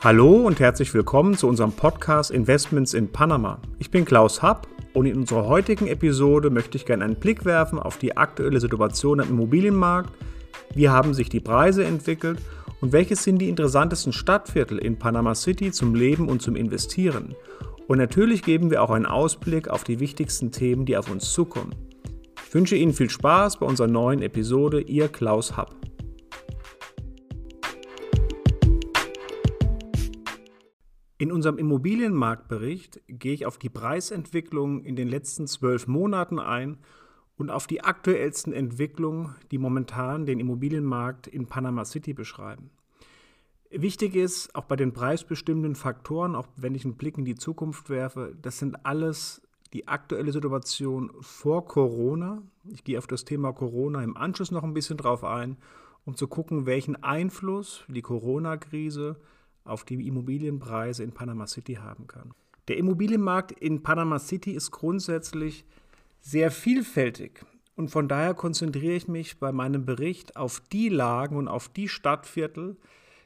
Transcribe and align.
Hallo 0.00 0.46
und 0.46 0.60
herzlich 0.60 0.92
willkommen 0.92 1.38
zu 1.38 1.48
unserem 1.48 1.72
Podcast 1.72 2.30
Investments 2.30 2.92
in 2.92 3.10
Panama. 3.10 3.62
Ich 3.78 3.90
bin 3.90 4.04
Klaus 4.04 4.42
Happ 4.42 4.68
und 4.92 5.06
in 5.06 5.16
unserer 5.16 5.46
heutigen 5.46 5.86
Episode 5.86 6.50
möchte 6.50 6.76
ich 6.76 6.84
gerne 6.84 7.02
einen 7.02 7.16
Blick 7.16 7.46
werfen 7.46 7.78
auf 7.78 7.96
die 7.96 8.14
aktuelle 8.14 8.60
Situation 8.60 9.20
am 9.20 9.30
Immobilienmarkt. 9.30 10.12
Wie 10.74 10.90
haben 10.90 11.14
sich 11.14 11.30
die 11.30 11.40
Preise 11.40 11.82
entwickelt 11.84 12.40
und 12.82 12.92
welches 12.92 13.24
sind 13.24 13.38
die 13.38 13.48
interessantesten 13.48 14.12
Stadtviertel 14.12 14.76
in 14.78 14.98
Panama 14.98 15.34
City 15.34 15.72
zum 15.72 15.94
Leben 15.94 16.28
und 16.28 16.42
zum 16.42 16.56
Investieren? 16.56 17.34
Und 17.88 17.96
natürlich 17.96 18.42
geben 18.42 18.70
wir 18.70 18.82
auch 18.82 18.90
einen 18.90 19.06
Ausblick 19.06 19.68
auf 19.68 19.82
die 19.82 19.98
wichtigsten 19.98 20.52
Themen, 20.52 20.84
die 20.84 20.98
auf 20.98 21.10
uns 21.10 21.32
zukommen. 21.32 21.74
Ich 22.46 22.54
wünsche 22.54 22.76
Ihnen 22.76 22.92
viel 22.92 23.10
Spaß 23.10 23.60
bei 23.60 23.66
unserer 23.66 23.88
neuen 23.88 24.20
Episode. 24.20 24.82
Ihr 24.82 25.08
Klaus 25.08 25.56
Happ. 25.56 25.74
In 31.18 31.32
unserem 31.32 31.56
Immobilienmarktbericht 31.56 33.00
gehe 33.08 33.32
ich 33.32 33.46
auf 33.46 33.56
die 33.56 33.70
Preisentwicklung 33.70 34.82
in 34.84 34.96
den 34.96 35.08
letzten 35.08 35.46
zwölf 35.46 35.86
Monaten 35.86 36.38
ein 36.38 36.76
und 37.38 37.50
auf 37.50 37.66
die 37.66 37.82
aktuellsten 37.82 38.52
Entwicklungen, 38.52 39.34
die 39.50 39.56
momentan 39.56 40.26
den 40.26 40.40
Immobilienmarkt 40.40 41.26
in 41.26 41.46
Panama 41.46 41.86
City 41.86 42.12
beschreiben. 42.12 42.70
Wichtig 43.70 44.14
ist, 44.14 44.54
auch 44.54 44.64
bei 44.64 44.76
den 44.76 44.92
preisbestimmenden 44.92 45.74
Faktoren, 45.74 46.34
auch 46.34 46.48
wenn 46.56 46.74
ich 46.74 46.84
einen 46.84 46.96
Blick 46.96 47.16
in 47.16 47.24
die 47.24 47.34
Zukunft 47.34 47.88
werfe, 47.88 48.36
das 48.42 48.58
sind 48.58 48.84
alles 48.84 49.40
die 49.72 49.88
aktuelle 49.88 50.32
Situation 50.32 51.10
vor 51.20 51.66
Corona. 51.66 52.42
Ich 52.70 52.84
gehe 52.84 52.98
auf 52.98 53.06
das 53.06 53.24
Thema 53.24 53.52
Corona 53.52 54.04
im 54.04 54.16
Anschluss 54.16 54.50
noch 54.50 54.62
ein 54.62 54.74
bisschen 54.74 54.98
drauf 54.98 55.24
ein, 55.24 55.56
um 56.04 56.14
zu 56.14 56.28
gucken, 56.28 56.66
welchen 56.66 57.02
Einfluss 57.02 57.84
die 57.88 58.02
Corona-Krise 58.02 59.16
auf 59.68 59.84
die 59.84 60.06
Immobilienpreise 60.06 61.02
in 61.02 61.12
Panama 61.12 61.46
City 61.46 61.74
haben 61.74 62.06
kann. 62.06 62.32
Der 62.68 62.78
Immobilienmarkt 62.78 63.52
in 63.52 63.82
Panama 63.82 64.18
City 64.18 64.52
ist 64.52 64.70
grundsätzlich 64.70 65.64
sehr 66.20 66.50
vielfältig 66.50 67.44
und 67.76 67.90
von 67.90 68.08
daher 68.08 68.34
konzentriere 68.34 68.94
ich 68.94 69.06
mich 69.06 69.38
bei 69.38 69.52
meinem 69.52 69.84
Bericht 69.84 70.36
auf 70.36 70.60
die 70.72 70.88
Lagen 70.88 71.36
und 71.36 71.46
auf 71.46 71.68
die 71.68 71.88
Stadtviertel, 71.88 72.76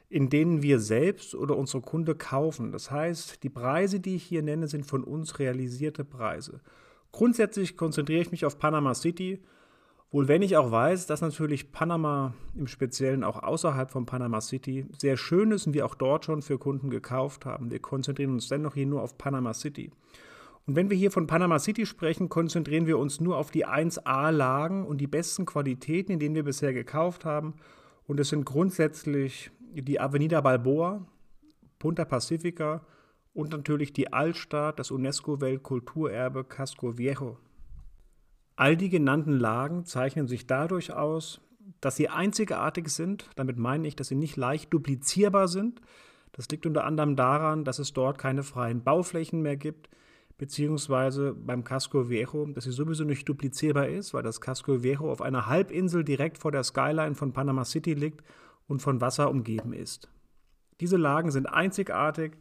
in 0.09 0.29
denen 0.29 0.61
wir 0.61 0.79
selbst 0.79 1.33
oder 1.33 1.57
unsere 1.57 1.81
Kunde 1.81 2.15
kaufen. 2.15 2.73
Das 2.73 2.91
heißt, 2.91 3.43
die 3.43 3.49
Preise, 3.49 4.01
die 4.01 4.15
ich 4.15 4.23
hier 4.23 4.43
nenne, 4.43 4.67
sind 4.67 4.85
von 4.85 5.05
uns 5.05 5.39
realisierte 5.39 6.03
Preise. 6.03 6.59
Grundsätzlich 7.13 7.77
konzentriere 7.77 8.21
ich 8.21 8.31
mich 8.31 8.45
auf 8.45 8.59
Panama 8.59 8.93
City 8.93 9.41
Wohl 10.13 10.27
wenn 10.27 10.41
ich 10.41 10.57
auch 10.57 10.71
weiß, 10.71 11.07
dass 11.07 11.21
natürlich 11.21 11.71
Panama 11.71 12.33
im 12.53 12.67
Speziellen 12.67 13.23
auch 13.23 13.41
außerhalb 13.41 13.89
von 13.89 14.05
Panama 14.05 14.41
City 14.41 14.85
sehr 14.97 15.15
schön 15.15 15.51
ist 15.51 15.67
und 15.67 15.73
wir 15.73 15.85
auch 15.85 15.95
dort 15.95 16.25
schon 16.25 16.41
für 16.41 16.57
Kunden 16.57 16.89
gekauft 16.89 17.45
haben. 17.45 17.71
Wir 17.71 17.79
konzentrieren 17.79 18.33
uns 18.33 18.49
dennoch 18.49 18.73
hier 18.73 18.87
nur 18.87 19.03
auf 19.03 19.17
Panama 19.17 19.53
City. 19.53 19.89
Und 20.67 20.75
wenn 20.75 20.89
wir 20.89 20.97
hier 20.97 21.11
von 21.11 21.27
Panama 21.27 21.59
City 21.59 21.85
sprechen, 21.85 22.27
konzentrieren 22.27 22.87
wir 22.87 22.99
uns 22.99 23.21
nur 23.21 23.37
auf 23.37 23.51
die 23.51 23.65
1A-Lagen 23.65 24.85
und 24.85 24.99
die 24.99 25.07
besten 25.07 25.45
Qualitäten, 25.45 26.11
in 26.11 26.19
denen 26.19 26.35
wir 26.35 26.43
bisher 26.43 26.73
gekauft 26.73 27.23
haben. 27.23 27.53
Und 28.05 28.19
es 28.19 28.29
sind 28.29 28.45
grundsätzlich 28.45 29.49
die 29.73 30.01
Avenida 30.01 30.41
Balboa, 30.41 31.05
Punta 31.79 32.03
Pacifica 32.03 32.85
und 33.33 33.51
natürlich 33.51 33.93
die 33.93 34.11
Altstadt, 34.11 34.77
das 34.77 34.91
UNESCO-Weltkulturerbe 34.91 36.43
Casco 36.43 36.97
Viejo. 36.97 37.37
All 38.61 38.77
die 38.77 38.89
genannten 38.89 39.39
Lagen 39.39 39.85
zeichnen 39.85 40.27
sich 40.27 40.45
dadurch 40.45 40.93
aus, 40.93 41.41
dass 41.79 41.95
sie 41.95 42.09
einzigartig 42.09 42.89
sind. 42.89 43.27
Damit 43.35 43.57
meine 43.57 43.87
ich, 43.87 43.95
dass 43.95 44.09
sie 44.09 44.15
nicht 44.15 44.37
leicht 44.37 44.71
duplizierbar 44.71 45.47
sind. 45.47 45.81
Das 46.31 46.47
liegt 46.49 46.67
unter 46.67 46.83
anderem 46.83 47.15
daran, 47.15 47.63
dass 47.63 47.79
es 47.79 47.91
dort 47.91 48.19
keine 48.19 48.43
freien 48.43 48.83
Bauflächen 48.83 49.41
mehr 49.41 49.57
gibt, 49.57 49.89
beziehungsweise 50.37 51.33
beim 51.33 51.63
Casco 51.63 52.07
Viejo, 52.07 52.45
dass 52.53 52.65
sie 52.65 52.71
sowieso 52.71 53.03
nicht 53.03 53.27
duplizierbar 53.27 53.87
ist, 53.87 54.13
weil 54.13 54.21
das 54.21 54.41
Casco 54.41 54.83
Viejo 54.83 55.11
auf 55.11 55.23
einer 55.23 55.47
Halbinsel 55.47 56.03
direkt 56.03 56.37
vor 56.37 56.51
der 56.51 56.63
Skyline 56.63 57.15
von 57.15 57.33
Panama 57.33 57.65
City 57.65 57.95
liegt 57.95 58.23
und 58.67 58.79
von 58.79 59.01
Wasser 59.01 59.31
umgeben 59.31 59.73
ist. 59.73 60.07
Diese 60.81 60.97
Lagen 60.97 61.31
sind 61.31 61.47
einzigartig, 61.47 62.33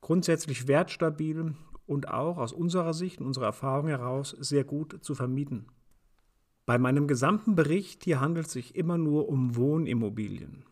grundsätzlich 0.00 0.66
wertstabil 0.66 1.52
und 1.88 2.08
auch 2.08 2.36
aus 2.36 2.52
unserer 2.52 2.92
Sicht 2.92 3.20
und 3.20 3.26
unserer 3.26 3.46
Erfahrung 3.46 3.88
heraus 3.88 4.36
sehr 4.38 4.64
gut 4.64 4.98
zu 5.02 5.14
vermieten. 5.14 5.66
Bei 6.66 6.78
meinem 6.78 7.08
gesamten 7.08 7.54
Bericht 7.54 8.04
hier 8.04 8.20
handelt 8.20 8.46
es 8.46 8.52
sich 8.52 8.76
immer 8.76 8.98
nur 8.98 9.28
um 9.28 9.56
Wohnimmobilien. 9.56 10.64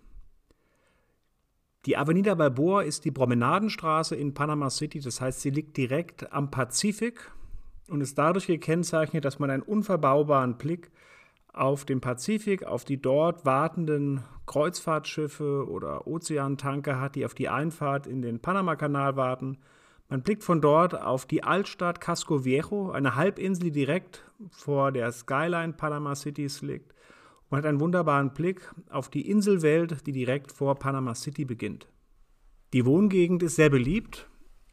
Die 1.87 1.97
Avenida 1.97 2.35
Balboa 2.35 2.83
ist 2.83 3.07
die 3.07 3.13
Promenadenstraße 3.13 4.15
in 4.15 4.35
Panama 4.35 4.69
City, 4.69 5.01
das 5.01 5.21
heißt, 5.21 5.41
sie 5.41 5.51
liegt 5.51 5.77
direkt 5.77 6.33
am 6.33 6.51
Pazifik 6.51 7.31
und 7.89 8.03
ist 8.03 8.19
dadurch 8.19 8.47
gekennzeichnet, 8.47 9.25
dass 9.25 9.39
man 9.39 9.51
einen 9.51 9.63
unverbaubaren 9.63 10.59
Blick 10.59 10.91
auf 11.55 11.87
den 11.87 12.03
Pazifik, 12.03 12.65
auf 12.65 12.85
die 12.85 13.01
dort 13.01 13.47
wartenden 13.47 14.23
Kreuzfahrtschiffe 14.45 15.67
oder 15.67 16.07
Ozeantanker 16.07 17.01
hat, 17.01 17.15
die 17.15 17.25
auf 17.25 17.35
die 17.35 17.49
Einfahrt 17.49 18.07
in 18.07 18.21
den 18.21 18.41
Panamakanal 18.41 19.17
warten 19.17 19.57
man 20.09 20.23
blickt 20.23 20.45
von 20.45 20.61
dort 20.61 21.01
auf 21.01 21.27
die 21.27 21.43
Altstadt 21.43 22.01
Casco 22.01 22.45
Viejo, 22.45 22.91
eine 22.91 23.17
Halbinsel, 23.17 23.65
die 23.65 23.73
direkt 23.73 24.25
vor 24.51 24.93
der 24.93 25.11
Skyline 25.13 25.73
Panama 25.73 26.15
Cities 26.15 26.63
liegt. 26.63 26.95
Man 27.51 27.59
hat 27.59 27.67
einen 27.67 27.81
wunderbaren 27.81 28.33
Blick 28.33 28.73
auf 28.91 29.09
die 29.09 29.29
Inselwelt, 29.29 30.07
die 30.07 30.13
direkt 30.13 30.53
vor 30.53 30.75
Panama 30.77 31.15
City 31.15 31.45
beginnt. 31.45 31.89
Die 32.73 32.85
Wohngegend 32.85 33.43
ist 33.43 33.57
sehr 33.57 33.71
beliebt, 33.71 34.29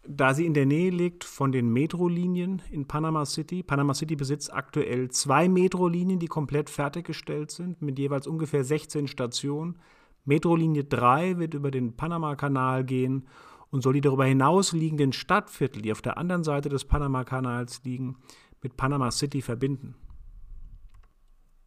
da 0.07 0.33
sie 0.33 0.45
in 0.45 0.53
der 0.53 0.66
Nähe 0.66 0.89
liegt 0.89 1.23
von 1.23 1.51
den 1.51 1.72
Metrolinien 1.72 2.61
in 2.72 2.88
Panama 2.88 3.25
City. 3.25 3.63
Panama 3.63 3.93
City 3.93 4.16
besitzt 4.16 4.51
aktuell 4.53 5.09
zwei 5.09 5.47
Metrolinien, 5.47 6.19
die 6.19 6.27
komplett 6.27 6.69
fertiggestellt 6.69 7.51
sind, 7.51 7.81
mit 7.81 7.99
jeweils 7.99 8.27
ungefähr 8.27 8.63
16 8.63 9.07
Stationen. 9.07 9.79
Metrolinie 10.25 10.83
3 10.83 11.38
wird 11.38 11.53
über 11.53 11.69
den 11.69 11.95
Panama-Kanal 11.95 12.83
gehen 12.83 13.27
und 13.73 13.81
soll 13.81 13.94
die 13.94 14.01
darüber 14.01 14.25
hinaus 14.25 14.72
liegenden 14.72 15.13
Stadtviertel, 15.13 15.81
die 15.81 15.91
auf 15.91 16.03
der 16.03 16.19
anderen 16.19 16.44
Seite 16.44 16.69
des 16.69 16.85
Panamakanals 16.85 17.84
liegen, 17.84 18.17
mit 18.61 18.78
Panama 18.78 19.09
City 19.09 19.41
verbinden. 19.41 19.95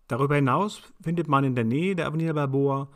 Darüber 0.06 0.36
hinaus 0.36 0.82
findet 1.02 1.26
man 1.26 1.42
in 1.42 1.56
der 1.56 1.64
Nähe 1.64 1.96
der 1.96 2.06
Avenida 2.06 2.32
Balboa 2.32 2.88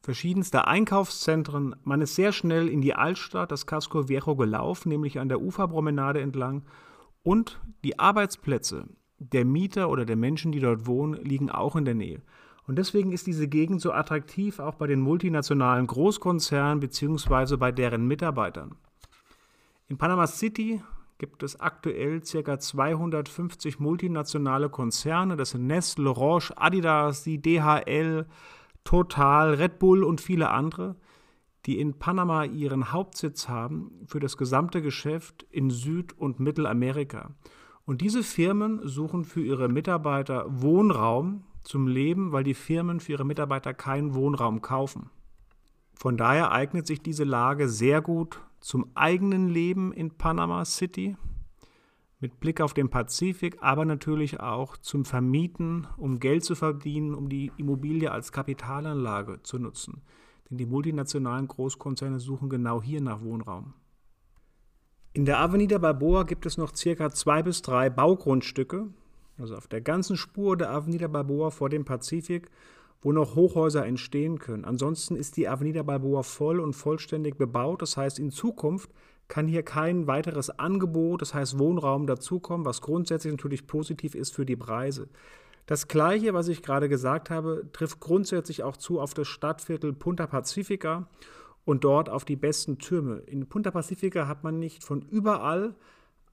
verschiedenste 0.00 0.66
Einkaufszentren. 0.66 1.76
Man 1.84 2.00
ist 2.00 2.14
sehr 2.14 2.32
schnell 2.32 2.68
in 2.68 2.80
die 2.80 2.94
Altstadt, 2.94 3.52
das 3.52 3.66
Casco 3.66 4.08
Viejo 4.08 4.36
gelaufen, 4.36 4.88
nämlich 4.88 5.20
an 5.20 5.28
der 5.28 5.42
Uferpromenade 5.42 6.22
entlang. 6.22 6.62
Und 7.22 7.60
die 7.84 7.98
Arbeitsplätze 7.98 8.88
der 9.18 9.44
Mieter 9.44 9.90
oder 9.90 10.06
der 10.06 10.16
Menschen, 10.16 10.50
die 10.50 10.60
dort 10.60 10.86
wohnen, 10.86 11.22
liegen 11.22 11.50
auch 11.50 11.76
in 11.76 11.84
der 11.84 11.94
Nähe. 11.94 12.22
Und 12.66 12.76
deswegen 12.76 13.12
ist 13.12 13.26
diese 13.26 13.48
Gegend 13.48 13.80
so 13.80 13.92
attraktiv 13.92 14.58
auch 14.58 14.74
bei 14.74 14.86
den 14.86 15.00
multinationalen 15.00 15.86
Großkonzernen 15.86 16.80
bzw. 16.80 17.56
bei 17.56 17.70
deren 17.70 18.06
Mitarbeitern. 18.06 18.74
In 19.88 19.98
Panama 19.98 20.26
City 20.26 20.82
gibt 21.18 21.42
es 21.42 21.60
aktuell 21.60 22.20
ca. 22.20 22.58
250 22.58 23.78
multinationale 23.78 24.68
Konzerne. 24.68 25.36
Das 25.36 25.50
sind 25.50 25.66
Nestle, 25.66 26.10
Roche, 26.10 26.52
Adidas, 26.56 27.22
die 27.22 27.40
DHL, 27.40 28.26
Total, 28.84 29.54
Red 29.54 29.78
Bull 29.78 30.04
und 30.04 30.20
viele 30.20 30.50
andere, 30.50 30.96
die 31.66 31.80
in 31.80 31.98
Panama 31.98 32.44
ihren 32.44 32.92
Hauptsitz 32.92 33.48
haben 33.48 33.90
für 34.06 34.20
das 34.20 34.36
gesamte 34.36 34.82
Geschäft 34.82 35.46
in 35.50 35.70
Süd- 35.70 36.12
und 36.16 36.38
Mittelamerika. 36.38 37.30
Und 37.84 38.00
diese 38.00 38.22
Firmen 38.22 38.80
suchen 38.86 39.24
für 39.24 39.42
ihre 39.42 39.68
Mitarbeiter 39.68 40.44
Wohnraum, 40.48 41.44
zum 41.66 41.88
Leben, 41.88 42.32
weil 42.32 42.44
die 42.44 42.54
Firmen 42.54 43.00
für 43.00 43.12
ihre 43.12 43.24
Mitarbeiter 43.24 43.74
keinen 43.74 44.14
Wohnraum 44.14 44.62
kaufen. 44.62 45.10
Von 45.94 46.16
daher 46.16 46.52
eignet 46.52 46.86
sich 46.86 47.02
diese 47.02 47.24
Lage 47.24 47.68
sehr 47.68 48.00
gut 48.00 48.40
zum 48.60 48.90
eigenen 48.94 49.48
Leben 49.48 49.92
in 49.92 50.10
Panama 50.10 50.64
City 50.64 51.16
mit 52.20 52.40
Blick 52.40 52.60
auf 52.60 52.72
den 52.72 52.88
Pazifik, 52.88 53.58
aber 53.60 53.84
natürlich 53.84 54.40
auch 54.40 54.76
zum 54.76 55.04
Vermieten, 55.04 55.86
um 55.96 56.18
Geld 56.18 56.44
zu 56.44 56.54
verdienen, 56.54 57.14
um 57.14 57.28
die 57.28 57.52
Immobilie 57.56 58.10
als 58.10 58.32
Kapitalanlage 58.32 59.42
zu 59.42 59.58
nutzen. 59.58 60.02
Denn 60.48 60.58
die 60.58 60.66
multinationalen 60.66 61.48
Großkonzerne 61.48 62.20
suchen 62.20 62.48
genau 62.48 62.82
hier 62.82 63.00
nach 63.00 63.20
Wohnraum. 63.22 63.74
In 65.12 65.24
der 65.24 65.40
Avenida 65.40 65.78
Balboa 65.78 66.22
gibt 66.22 66.46
es 66.46 66.56
noch 66.58 66.74
circa 66.76 67.10
zwei 67.10 67.42
bis 67.42 67.62
drei 67.62 67.90
Baugrundstücke, 67.90 68.88
also 69.38 69.56
auf 69.56 69.68
der 69.68 69.80
ganzen 69.80 70.16
Spur 70.16 70.56
der 70.56 70.70
Avenida 70.70 71.08
Balboa 71.08 71.50
vor 71.50 71.68
dem 71.68 71.84
Pazifik, 71.84 72.50
wo 73.02 73.12
noch 73.12 73.34
Hochhäuser 73.34 73.84
entstehen 73.84 74.38
können. 74.38 74.64
Ansonsten 74.64 75.16
ist 75.16 75.36
die 75.36 75.48
Avenida 75.48 75.82
Balboa 75.82 76.22
voll 76.22 76.60
und 76.60 76.72
vollständig 76.72 77.36
bebaut. 77.36 77.82
Das 77.82 77.96
heißt, 77.96 78.18
in 78.18 78.30
Zukunft 78.30 78.90
kann 79.28 79.48
hier 79.48 79.62
kein 79.62 80.06
weiteres 80.06 80.50
Angebot, 80.50 81.20
das 81.20 81.34
heißt 81.34 81.58
Wohnraum 81.58 82.06
dazukommen, 82.06 82.64
was 82.64 82.80
grundsätzlich 82.80 83.32
natürlich 83.32 83.66
positiv 83.66 84.14
ist 84.14 84.34
für 84.34 84.46
die 84.46 84.56
Preise. 84.56 85.08
Das 85.66 85.88
Gleiche, 85.88 86.32
was 86.32 86.46
ich 86.48 86.62
gerade 86.62 86.88
gesagt 86.88 87.28
habe, 87.28 87.68
trifft 87.72 87.98
grundsätzlich 87.98 88.62
auch 88.62 88.76
zu 88.76 89.00
auf 89.00 89.14
das 89.14 89.26
Stadtviertel 89.26 89.92
Punta 89.92 90.26
Pacifica. 90.26 91.08
und 91.64 91.82
dort 91.82 92.08
auf 92.08 92.24
die 92.24 92.36
besten 92.36 92.78
Türme. 92.78 93.16
In 93.26 93.48
Punta 93.48 93.72
Pacifica 93.72 94.28
hat 94.28 94.44
man 94.44 94.58
nicht 94.60 94.84
von 94.84 95.02
überall 95.02 95.74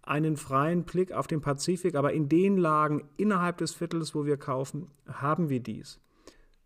einen 0.04 0.38
freien 0.38 0.84
Blick 0.84 1.12
auf 1.12 1.28
den 1.28 1.42
Pazifik, 1.42 1.96
aber 1.96 2.14
in 2.14 2.30
den 2.30 2.58
Lagen 2.58 3.04
innerhalb 3.18 3.58
des 3.58 3.74
Viertels, 3.74 4.14
wo 4.14 4.26
wir 4.26 4.38
kaufen, 4.38 4.88
haben 5.08 5.50
wir 5.50 5.62
dies. 5.62 6.00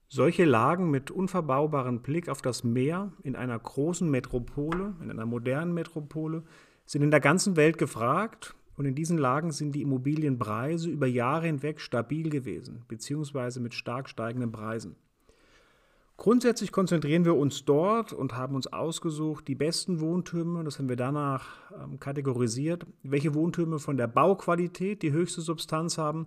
Solche 0.09 0.45
Lagen 0.45 0.89
mit 0.89 1.11
unverbaubaren 1.11 2.01
Blick 2.01 2.29
auf 2.29 2.41
das 2.41 2.63
Meer 2.63 3.11
in 3.23 3.35
einer 3.35 3.59
großen 3.59 4.09
Metropole, 4.09 4.95
in 5.01 5.11
einer 5.11 5.25
modernen 5.25 5.73
Metropole, 5.73 6.43
sind 6.85 7.01
in 7.01 7.11
der 7.11 7.19
ganzen 7.19 7.57
Welt 7.57 7.77
gefragt 7.77 8.55
und 8.77 8.85
in 8.85 8.95
diesen 8.95 9.17
Lagen 9.17 9.51
sind 9.51 9.73
die 9.73 9.81
Immobilienpreise 9.81 10.89
über 10.89 11.07
Jahre 11.07 11.47
hinweg 11.47 11.81
stabil 11.81 12.29
gewesen, 12.29 12.85
beziehungsweise 12.87 13.59
mit 13.59 13.73
stark 13.73 14.07
steigenden 14.07 14.51
Preisen. 14.51 14.95
Grundsätzlich 16.17 16.71
konzentrieren 16.71 17.25
wir 17.25 17.35
uns 17.35 17.63
dort 17.63 18.11
und 18.11 18.35
haben 18.35 18.55
uns 18.55 18.65
ausgesucht, 18.65 19.47
die 19.47 19.53
besten 19.53 19.99
Wohntürme, 19.99 20.63
das 20.63 20.79
haben 20.79 20.89
wir 20.89 20.95
danach 20.95 21.45
ähm, 21.71 21.99
kategorisiert, 21.99 22.87
welche 23.03 23.35
Wohntürme 23.35 23.77
von 23.77 23.97
der 23.97 24.07
Bauqualität 24.07 25.03
die 25.03 25.11
höchste 25.11 25.41
Substanz 25.41 25.99
haben, 25.99 26.25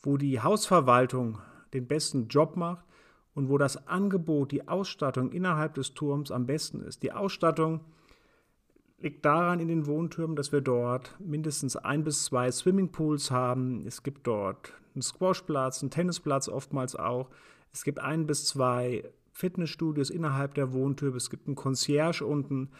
wo 0.00 0.16
die 0.16 0.40
Hausverwaltung 0.40 1.38
den 1.74 1.86
besten 1.86 2.28
Job 2.28 2.56
macht 2.56 2.86
und 3.34 3.50
wo 3.50 3.58
das 3.58 3.86
Angebot, 3.86 4.52
die 4.52 4.66
Ausstattung 4.66 5.30
innerhalb 5.30 5.74
des 5.74 5.92
Turms 5.92 6.30
am 6.30 6.46
besten 6.46 6.80
ist. 6.80 7.02
Die 7.02 7.12
Ausstattung 7.12 7.80
liegt 8.98 9.26
daran 9.26 9.60
in 9.60 9.68
den 9.68 9.86
Wohntürmen, 9.86 10.36
dass 10.36 10.50
wir 10.50 10.62
dort 10.62 11.14
mindestens 11.20 11.76
ein 11.76 12.04
bis 12.04 12.24
zwei 12.24 12.50
Swimmingpools 12.50 13.30
haben. 13.30 13.86
Es 13.86 14.02
gibt 14.02 14.26
dort 14.26 14.72
einen 14.94 15.02
Squashplatz, 15.02 15.82
einen 15.82 15.90
Tennisplatz 15.90 16.48
oftmals 16.48 16.96
auch. 16.96 17.28
Es 17.70 17.84
gibt 17.84 17.98
ein 17.98 18.26
bis 18.26 18.46
zwei 18.46 19.04
Fitnessstudios 19.36 20.08
innerhalb 20.08 20.54
der 20.54 20.72
Wohntürme, 20.72 21.18
es 21.18 21.28
gibt 21.28 21.46
einen 21.46 21.56
Concierge 21.56 22.24
unten. 22.24 22.70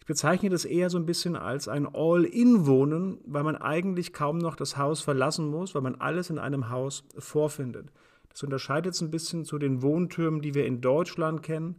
Ich 0.00 0.06
bezeichne 0.06 0.50
das 0.50 0.64
eher 0.64 0.90
so 0.90 0.98
ein 0.98 1.06
bisschen 1.06 1.36
als 1.36 1.68
ein 1.68 1.86
All-in-Wohnen, 1.86 3.18
weil 3.26 3.44
man 3.44 3.54
eigentlich 3.54 4.12
kaum 4.12 4.38
noch 4.38 4.56
das 4.56 4.76
Haus 4.76 5.02
verlassen 5.02 5.48
muss, 5.48 5.72
weil 5.74 5.82
man 5.82 5.94
alles 5.94 6.28
in 6.28 6.40
einem 6.40 6.68
Haus 6.68 7.04
vorfindet. 7.16 7.92
Das 8.28 8.42
unterscheidet 8.42 8.94
es 8.94 9.00
ein 9.00 9.12
bisschen 9.12 9.44
zu 9.44 9.58
den 9.58 9.82
Wohntürmen, 9.82 10.40
die 10.40 10.54
wir 10.54 10.66
in 10.66 10.80
Deutschland 10.80 11.44
kennen, 11.44 11.76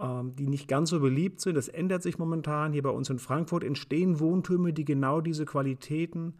ähm, 0.00 0.34
die 0.34 0.46
nicht 0.46 0.66
ganz 0.66 0.88
so 0.88 1.00
beliebt 1.00 1.42
sind. 1.42 1.54
Das 1.54 1.68
ändert 1.68 2.02
sich 2.02 2.18
momentan. 2.18 2.72
Hier 2.72 2.82
bei 2.82 2.90
uns 2.90 3.10
in 3.10 3.18
Frankfurt 3.18 3.64
entstehen 3.64 4.18
Wohntürme, 4.18 4.72
die 4.72 4.86
genau 4.86 5.20
diese 5.20 5.44
Qualitäten 5.44 6.38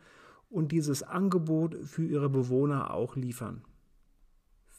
und 0.48 0.72
dieses 0.72 1.02
Angebot 1.02 1.76
für 1.84 2.06
ihre 2.06 2.30
Bewohner 2.30 2.94
auch 2.94 3.16
liefern. 3.16 3.64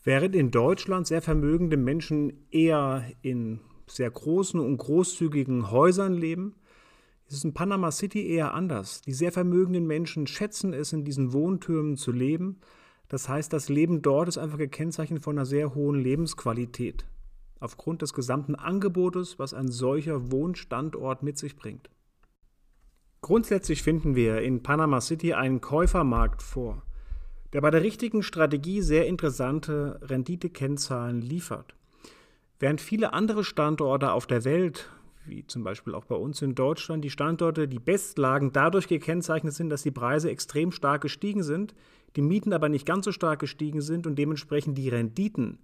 Während 0.03 0.35
in 0.35 0.51
Deutschland 0.51 1.07
sehr 1.07 1.21
vermögende 1.21 1.77
Menschen 1.77 2.45
eher 2.51 3.05
in 3.21 3.61
sehr 3.87 4.11
großen 4.11 4.59
und 4.59 4.77
großzügigen 4.77 5.71
Häusern 5.71 6.13
leben, 6.13 6.55
ist 7.27 7.37
es 7.37 7.43
in 7.45 7.53
Panama 7.53 7.89
City 7.89 8.27
eher 8.27 8.53
anders. 8.53 9.01
Die 9.01 9.13
sehr 9.13 9.31
vermögenden 9.31 9.87
Menschen 9.87 10.27
schätzen 10.27 10.73
es, 10.73 10.91
in 10.91 11.05
diesen 11.05 11.31
Wohntürmen 11.31 11.95
zu 11.95 12.11
leben. 12.11 12.59
Das 13.07 13.29
heißt, 13.29 13.53
das 13.53 13.69
Leben 13.69 14.01
dort 14.01 14.27
ist 14.27 14.37
einfach 14.37 14.57
gekennzeichnet 14.57 15.23
von 15.23 15.37
einer 15.37 15.45
sehr 15.45 15.73
hohen 15.73 16.01
Lebensqualität. 16.01 17.05
Aufgrund 17.61 18.01
des 18.01 18.13
gesamten 18.13 18.55
Angebotes, 18.55 19.39
was 19.39 19.53
ein 19.53 19.69
solcher 19.69 20.33
Wohnstandort 20.33 21.23
mit 21.23 21.37
sich 21.37 21.55
bringt. 21.55 21.89
Grundsätzlich 23.21 23.83
finden 23.83 24.15
wir 24.15 24.41
in 24.41 24.63
Panama 24.63 24.99
City 24.99 25.33
einen 25.33 25.61
Käufermarkt 25.61 26.41
vor 26.41 26.83
der 27.53 27.61
bei 27.61 27.69
der 27.69 27.83
richtigen 27.83 28.23
Strategie 28.23 28.81
sehr 28.81 29.07
interessante 29.07 29.99
Renditekennzahlen 30.01 31.21
liefert. 31.21 31.75
Während 32.59 32.81
viele 32.81 33.13
andere 33.13 33.43
Standorte 33.43 34.11
auf 34.11 34.25
der 34.25 34.43
Welt, 34.43 34.89
wie 35.25 35.45
zum 35.45 35.63
Beispiel 35.63 35.93
auch 35.95 36.05
bei 36.05 36.15
uns 36.15 36.41
in 36.41 36.55
Deutschland, 36.55 37.03
die 37.03 37.09
Standorte, 37.09 37.67
die 37.67 37.79
Bestlagen 37.79 38.51
dadurch 38.51 38.87
gekennzeichnet 38.87 39.53
sind, 39.53 39.69
dass 39.69 39.83
die 39.83 39.91
Preise 39.91 40.29
extrem 40.29 40.71
stark 40.71 41.01
gestiegen 41.01 41.43
sind, 41.43 41.75
die 42.15 42.21
Mieten 42.21 42.53
aber 42.53 42.69
nicht 42.69 42.85
ganz 42.85 43.05
so 43.05 43.11
stark 43.11 43.39
gestiegen 43.39 43.81
sind 43.81 44.07
und 44.07 44.17
dementsprechend 44.17 44.77
die 44.77 44.89
Renditen 44.89 45.59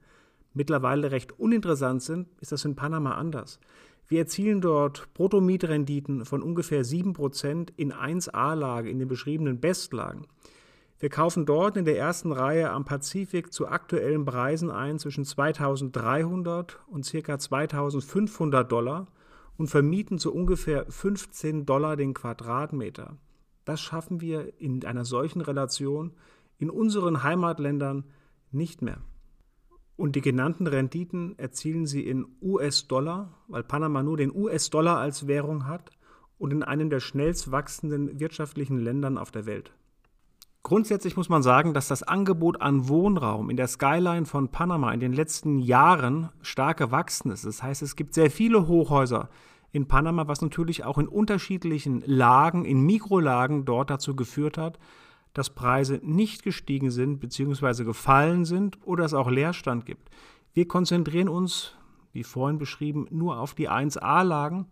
mittlerweile 0.54 1.12
recht 1.12 1.40
uninteressant 1.40 2.02
sind, 2.02 2.28
ist 2.40 2.52
das 2.52 2.66
in 2.66 2.76
Panama 2.76 3.16
anders. 3.16 3.60
Wir 4.08 4.20
erzielen 4.20 4.62
dort 4.62 5.14
Bruttomietrenditen 5.14 6.26
von 6.26 6.42
ungefähr 6.42 6.84
7% 6.84 7.70
in 7.78 7.94
1A-Lage, 7.94 8.90
in 8.90 8.98
den 8.98 9.08
beschriebenen 9.08 9.60
Bestlagen. 9.60 10.26
Wir 11.02 11.10
kaufen 11.10 11.46
dort 11.46 11.78
in 11.78 11.86
der 11.86 11.98
ersten 11.98 12.34
Reihe 12.34 12.72
am 12.72 12.84
Pazifik 12.84 13.54
zu 13.54 13.70
aktuellen 13.70 14.26
Preisen 14.26 14.70
ein 14.70 15.00
zwischen 15.00 15.24
2300 15.24 16.78
und 16.88 17.10
ca. 17.10 17.40
2500 17.40 18.70
Dollar 18.70 19.08
und 19.58 19.68
vermieten 19.68 20.20
zu 20.20 20.34
ungefähr 20.34 20.86
15 20.90 21.66
Dollar 21.66 21.96
den 21.96 22.14
Quadratmeter. 22.14 23.18
Das 23.64 23.80
schaffen 23.80 24.20
wir 24.20 24.60
in 24.60 24.84
einer 24.84 25.06
solchen 25.06 25.40
Relation 25.40 26.12
in 26.58 26.70
unseren 26.70 27.24
Heimatländern 27.24 28.04
nicht 28.52 28.82
mehr. 28.82 29.02
Und 29.96 30.18
die 30.18 30.22
genannten 30.22 30.68
Renditen 30.68 31.38
erzielen 31.40 31.86
sie 31.86 32.06
in 32.06 32.26
US-Dollar, 32.42 33.38
weil 33.48 33.64
Panama 33.64 34.04
nur 34.04 34.18
den 34.18 34.36
US-Dollar 34.36 34.98
als 34.98 35.28
Währung 35.28 35.66
hat 35.66 35.92
und 36.38 36.52
in 36.52 36.64
einem 36.64 36.90
der 36.90 37.00
schnellst 37.00 37.52
wachsenden 37.52 38.20
wirtschaftlichen 38.20 38.80
Ländern 38.80 39.18
auf 39.18 39.32
der 39.32 39.46
Welt. 39.46 39.74
Grundsätzlich 40.62 41.16
muss 41.16 41.30
man 41.30 41.42
sagen, 41.42 41.74
dass 41.74 41.88
das 41.88 42.04
Angebot 42.04 42.62
an 42.62 42.90
Wohnraum 42.90 43.50
in 43.50 43.58
der 43.58 43.68
Skyline 43.68 44.26
von 44.26 44.50
Panama 44.50 44.92
in 44.92 45.00
den 45.00 45.14
letzten 45.14 45.60
Jahren 45.60 46.30
stark 46.42 46.78
gewachsen 46.78 47.32
ist. 47.32 47.46
Das 47.46 47.64
heißt, 47.64 47.82
es 47.82 47.96
gibt 47.96 48.14
sehr 48.14 48.30
viele 48.30 48.68
Hochhäuser 48.68 49.30
in 49.72 49.88
Panama, 49.88 50.28
was 50.28 50.42
natürlich 50.42 50.84
auch 50.84 50.98
in 50.98 51.08
unterschiedlichen 51.08 52.04
Lagen, 52.06 52.66
in 52.66 52.82
Mikrolagen 52.82 53.66
dort 53.66 53.90
dazu 53.90 54.16
geführt 54.16 54.58
hat, 54.58 54.80
dass 55.34 55.52
Preise 55.52 56.00
nicht 56.04 56.44
gestiegen 56.44 56.92
sind 56.92 57.20
bzw. 57.20 57.84
gefallen 57.84 58.46
sind 58.46 58.78
oder 58.86 59.06
es 59.06 59.14
auch 59.14 59.30
Leerstand 59.30 59.86
gibt. 59.86 60.10
Wir 60.54 60.68
konzentrieren 60.68 61.30
uns, 61.30 61.76
wie 62.12 62.24
vorhin 62.24 62.58
beschrieben, 62.58 63.08
nur 63.12 63.40
auf 63.40 63.54
die 63.54 63.70
1a-Lagen 63.70 64.66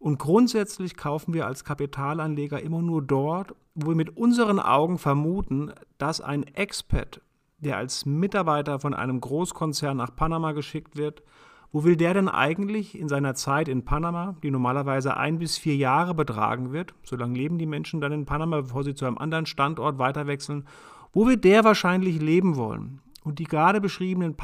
und 0.00 0.18
grundsätzlich 0.18 0.96
kaufen 0.96 1.34
wir 1.34 1.46
als 1.46 1.62
Kapitalanleger 1.62 2.60
immer 2.62 2.80
nur 2.80 3.02
dort, 3.02 3.54
wo 3.74 3.90
wir 3.90 3.94
mit 3.94 4.16
unseren 4.16 4.58
Augen 4.58 4.96
vermuten, 4.96 5.72
dass 5.98 6.22
ein 6.22 6.42
Expat, 6.42 7.20
der 7.58 7.76
als 7.76 8.06
Mitarbeiter 8.06 8.80
von 8.80 8.94
einem 8.94 9.20
Großkonzern 9.20 9.98
nach 9.98 10.16
Panama 10.16 10.52
geschickt 10.52 10.96
wird, 10.96 11.22
wo 11.70 11.84
will 11.84 11.96
der 11.96 12.14
denn 12.14 12.30
eigentlich 12.30 12.98
in 12.98 13.10
seiner 13.10 13.34
Zeit 13.34 13.68
in 13.68 13.84
Panama, 13.84 14.36
die 14.42 14.50
normalerweise 14.50 15.18
ein 15.18 15.38
bis 15.38 15.58
vier 15.58 15.76
Jahre 15.76 16.14
betragen 16.14 16.72
wird, 16.72 16.94
so 17.02 17.14
lange 17.14 17.36
leben 17.36 17.58
die 17.58 17.66
Menschen 17.66 18.00
dann 18.00 18.12
in 18.12 18.24
Panama, 18.24 18.62
bevor 18.62 18.84
sie 18.84 18.94
zu 18.94 19.04
einem 19.04 19.18
anderen 19.18 19.44
Standort 19.44 19.98
weiterwechseln, 19.98 20.66
wo 21.12 21.28
wird 21.28 21.44
der 21.44 21.62
wahrscheinlich 21.62 22.18
leben 22.22 22.56
wollen? 22.56 23.00
Und 23.22 23.38
die 23.38 23.44
gerade 23.44 23.82
beschriebenen 23.82 24.34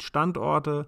Standorte 0.00 0.86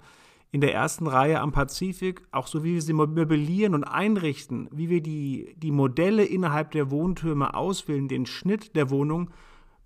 in 0.53 0.61
der 0.61 0.75
ersten 0.75 1.07
Reihe 1.07 1.41
am 1.41 1.53
Pazifik, 1.53 2.23
auch 2.33 2.47
so 2.47 2.65
wie 2.65 2.75
wir 2.75 2.83
sie 2.83 2.93
möblieren 2.93 3.75
und 3.75 3.85
einrichten, 3.85 4.69
wie 4.73 4.89
wir 4.89 5.01
die, 5.01 5.55
die 5.57 5.71
Modelle 5.71 6.25
innerhalb 6.25 6.73
der 6.73 6.91
Wohntürme 6.91 7.55
auswählen, 7.55 8.09
den 8.09 8.27
Schnitt 8.27 8.75
der 8.75 8.91
Wohnung, 8.91 9.31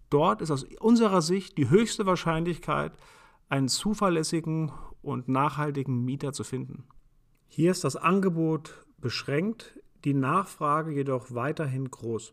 dort 0.08 0.40
ist 0.40 0.50
aus 0.50 0.64
unserer 0.80 1.20
Sicht 1.20 1.58
die 1.58 1.68
höchste 1.68 2.06
Wahrscheinlichkeit, 2.06 2.92
einen 3.48 3.68
zuverlässigen 3.68 4.72
und 5.02 5.28
nachhaltigen 5.28 6.02
Mieter 6.04 6.32
zu 6.32 6.44
finden. 6.44 6.84
Hier 7.46 7.70
ist 7.70 7.84
das 7.84 7.96
Angebot 7.96 8.86
beschränkt, 8.98 9.78
die 10.04 10.14
Nachfrage 10.14 10.92
jedoch 10.92 11.34
weiterhin 11.34 11.90
groß. 11.90 12.32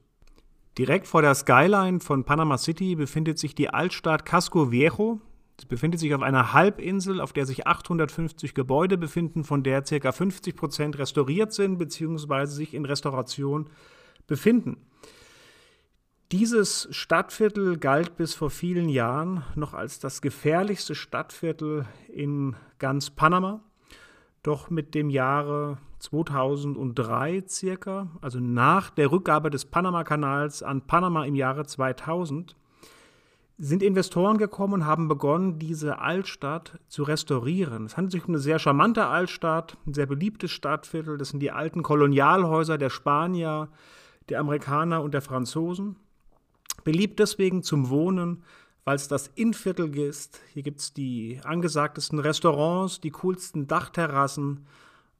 Direkt 0.77 1.05
vor 1.05 1.21
der 1.21 1.35
Skyline 1.35 1.99
von 1.99 2.23
Panama 2.23 2.57
City 2.57 2.95
befindet 2.95 3.37
sich 3.37 3.55
die 3.55 3.69
Altstadt 3.69 4.25
Casco 4.25 4.71
Viejo, 4.71 5.19
befindet 5.67 5.99
sich 5.99 6.13
auf 6.13 6.21
einer 6.21 6.53
Halbinsel, 6.53 7.21
auf 7.21 7.33
der 7.33 7.45
sich 7.45 7.67
850 7.67 8.53
Gebäude 8.53 8.97
befinden, 8.97 9.43
von 9.43 9.63
der 9.63 9.81
ca. 9.81 10.11
50 10.11 10.55
Prozent 10.55 10.97
restauriert 10.97 11.53
sind 11.53 11.77
bzw. 11.77 12.45
sich 12.45 12.73
in 12.73 12.85
Restauration 12.85 13.69
befinden. 14.27 14.77
Dieses 16.31 16.87
Stadtviertel 16.91 17.77
galt 17.77 18.15
bis 18.15 18.33
vor 18.33 18.49
vielen 18.49 18.87
Jahren 18.87 19.43
noch 19.55 19.73
als 19.73 19.99
das 19.99 20.21
gefährlichste 20.21 20.95
Stadtviertel 20.95 21.85
in 22.07 22.55
ganz 22.79 23.09
Panama. 23.09 23.61
Doch 24.41 24.69
mit 24.69 24.95
dem 24.95 25.09
Jahre 25.09 25.77
2003 25.99 27.43
circa, 27.47 28.07
also 28.21 28.39
nach 28.39 28.89
der 28.89 29.11
Rückgabe 29.11 29.49
des 29.49 29.65
Panama-Kanals 29.65 30.63
an 30.63 30.87
Panama 30.87 31.25
im 31.25 31.35
Jahre 31.35 31.65
2000, 31.65 32.55
sind 33.63 33.83
Investoren 33.83 34.39
gekommen 34.39 34.73
und 34.73 34.85
haben 34.87 35.07
begonnen, 35.07 35.59
diese 35.59 35.99
Altstadt 35.99 36.79
zu 36.87 37.03
restaurieren. 37.03 37.85
Es 37.85 37.95
handelt 37.95 38.11
sich 38.11 38.23
um 38.23 38.31
eine 38.31 38.39
sehr 38.39 38.57
charmante 38.57 39.05
Altstadt, 39.05 39.77
ein 39.85 39.93
sehr 39.93 40.07
beliebtes 40.07 40.49
Stadtviertel. 40.49 41.19
Das 41.19 41.29
sind 41.29 41.41
die 41.41 41.51
alten 41.51 41.83
Kolonialhäuser 41.83 42.79
der 42.79 42.89
Spanier, 42.89 43.69
der 44.29 44.39
Amerikaner 44.39 45.03
und 45.03 45.13
der 45.13 45.21
Franzosen. 45.21 45.95
Beliebt 46.83 47.19
deswegen 47.19 47.61
zum 47.61 47.89
Wohnen, 47.89 48.41
weil 48.83 48.95
es 48.95 49.07
das 49.07 49.27
Innviertel 49.35 49.95
ist. 49.95 50.41
Hier 50.53 50.63
gibt 50.63 50.79
es 50.79 50.93
die 50.93 51.39
angesagtesten 51.43 52.17
Restaurants, 52.17 52.99
die 52.99 53.11
coolsten 53.11 53.67
Dachterrassen, 53.67 54.65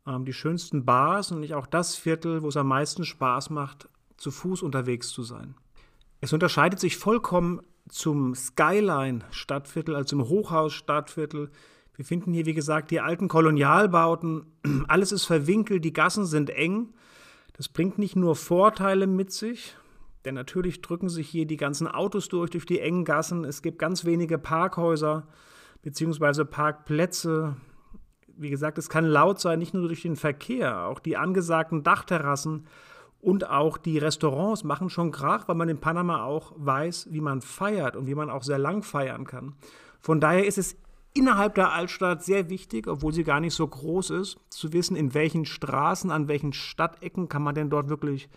ähm, 0.07 0.25
die 0.25 0.33
schönsten 0.33 0.83
Bars 0.83 1.31
und 1.31 1.41
nicht 1.41 1.53
auch 1.53 1.67
das 1.67 1.95
Viertel, 1.95 2.41
wo 2.41 2.47
es 2.47 2.57
am 2.57 2.69
meisten 2.69 3.05
Spaß 3.05 3.51
macht, 3.51 3.87
zu 4.17 4.31
Fuß 4.31 4.63
unterwegs 4.63 5.09
zu 5.09 5.21
sein. 5.21 5.53
Es 6.21 6.33
unterscheidet 6.33 6.79
sich 6.79 6.97
vollkommen 6.97 7.61
zum 7.91 8.33
Skyline-Stadtviertel, 8.33 9.95
also 9.95 10.07
zum 10.07 10.27
Hochhaus-Stadtviertel. 10.27 11.51
Wir 11.95 12.05
finden 12.05 12.33
hier, 12.33 12.45
wie 12.45 12.53
gesagt, 12.53 12.89
die 12.89 13.01
alten 13.01 13.27
Kolonialbauten. 13.27 14.45
Alles 14.87 15.11
ist 15.11 15.25
verwinkelt, 15.25 15.83
die 15.85 15.93
Gassen 15.93 16.25
sind 16.25 16.49
eng. 16.49 16.93
Das 17.53 17.69
bringt 17.69 17.97
nicht 17.97 18.15
nur 18.15 18.35
Vorteile 18.35 19.07
mit 19.07 19.31
sich, 19.31 19.75
denn 20.25 20.35
natürlich 20.35 20.81
drücken 20.81 21.09
sich 21.09 21.29
hier 21.29 21.45
die 21.45 21.57
ganzen 21.57 21.87
Autos 21.87 22.29
durch, 22.29 22.49
durch 22.49 22.65
die 22.65 22.79
engen 22.79 23.05
Gassen. 23.05 23.43
Es 23.43 23.61
gibt 23.61 23.77
ganz 23.77 24.05
wenige 24.05 24.37
Parkhäuser 24.37 25.27
bzw. 25.81 26.45
Parkplätze. 26.45 27.57
Wie 28.37 28.49
gesagt, 28.49 28.77
es 28.77 28.89
kann 28.89 29.05
laut 29.05 29.39
sein, 29.41 29.59
nicht 29.59 29.73
nur 29.73 29.87
durch 29.87 30.01
den 30.01 30.15
Verkehr, 30.15 30.87
auch 30.87 30.99
die 30.99 31.17
angesagten 31.17 31.83
Dachterrassen 31.83 32.67
und 33.21 33.49
auch 33.49 33.77
die 33.77 33.97
Restaurants 33.97 34.63
machen 34.63 34.89
schon 34.89 35.11
Krach, 35.11 35.47
weil 35.47 35.55
man 35.55 35.69
in 35.69 35.79
Panama 35.79 36.23
auch 36.23 36.53
weiß, 36.57 37.07
wie 37.11 37.21
man 37.21 37.41
feiert 37.41 37.95
und 37.95 38.07
wie 38.07 38.15
man 38.15 38.29
auch 38.29 38.43
sehr 38.43 38.57
lang 38.57 38.83
feiern 38.83 39.25
kann. 39.25 39.53
Von 39.99 40.19
daher 40.19 40.45
ist 40.45 40.57
es 40.57 40.75
innerhalb 41.13 41.55
der 41.55 41.71
Altstadt 41.71 42.23
sehr 42.23 42.49
wichtig, 42.49 42.87
obwohl 42.87 43.13
sie 43.13 43.23
gar 43.23 43.39
nicht 43.39 43.53
so 43.53 43.67
groß 43.67 44.09
ist, 44.11 44.39
zu 44.49 44.73
wissen, 44.73 44.95
in 44.95 45.13
welchen 45.13 45.45
Straßen, 45.45 46.09
an 46.09 46.27
welchen 46.27 46.53
Stadtecken 46.53 47.29
kann 47.29 47.43
man 47.43 47.53
denn 47.53 47.69
dort 47.69 47.89
wirklich 47.89 48.27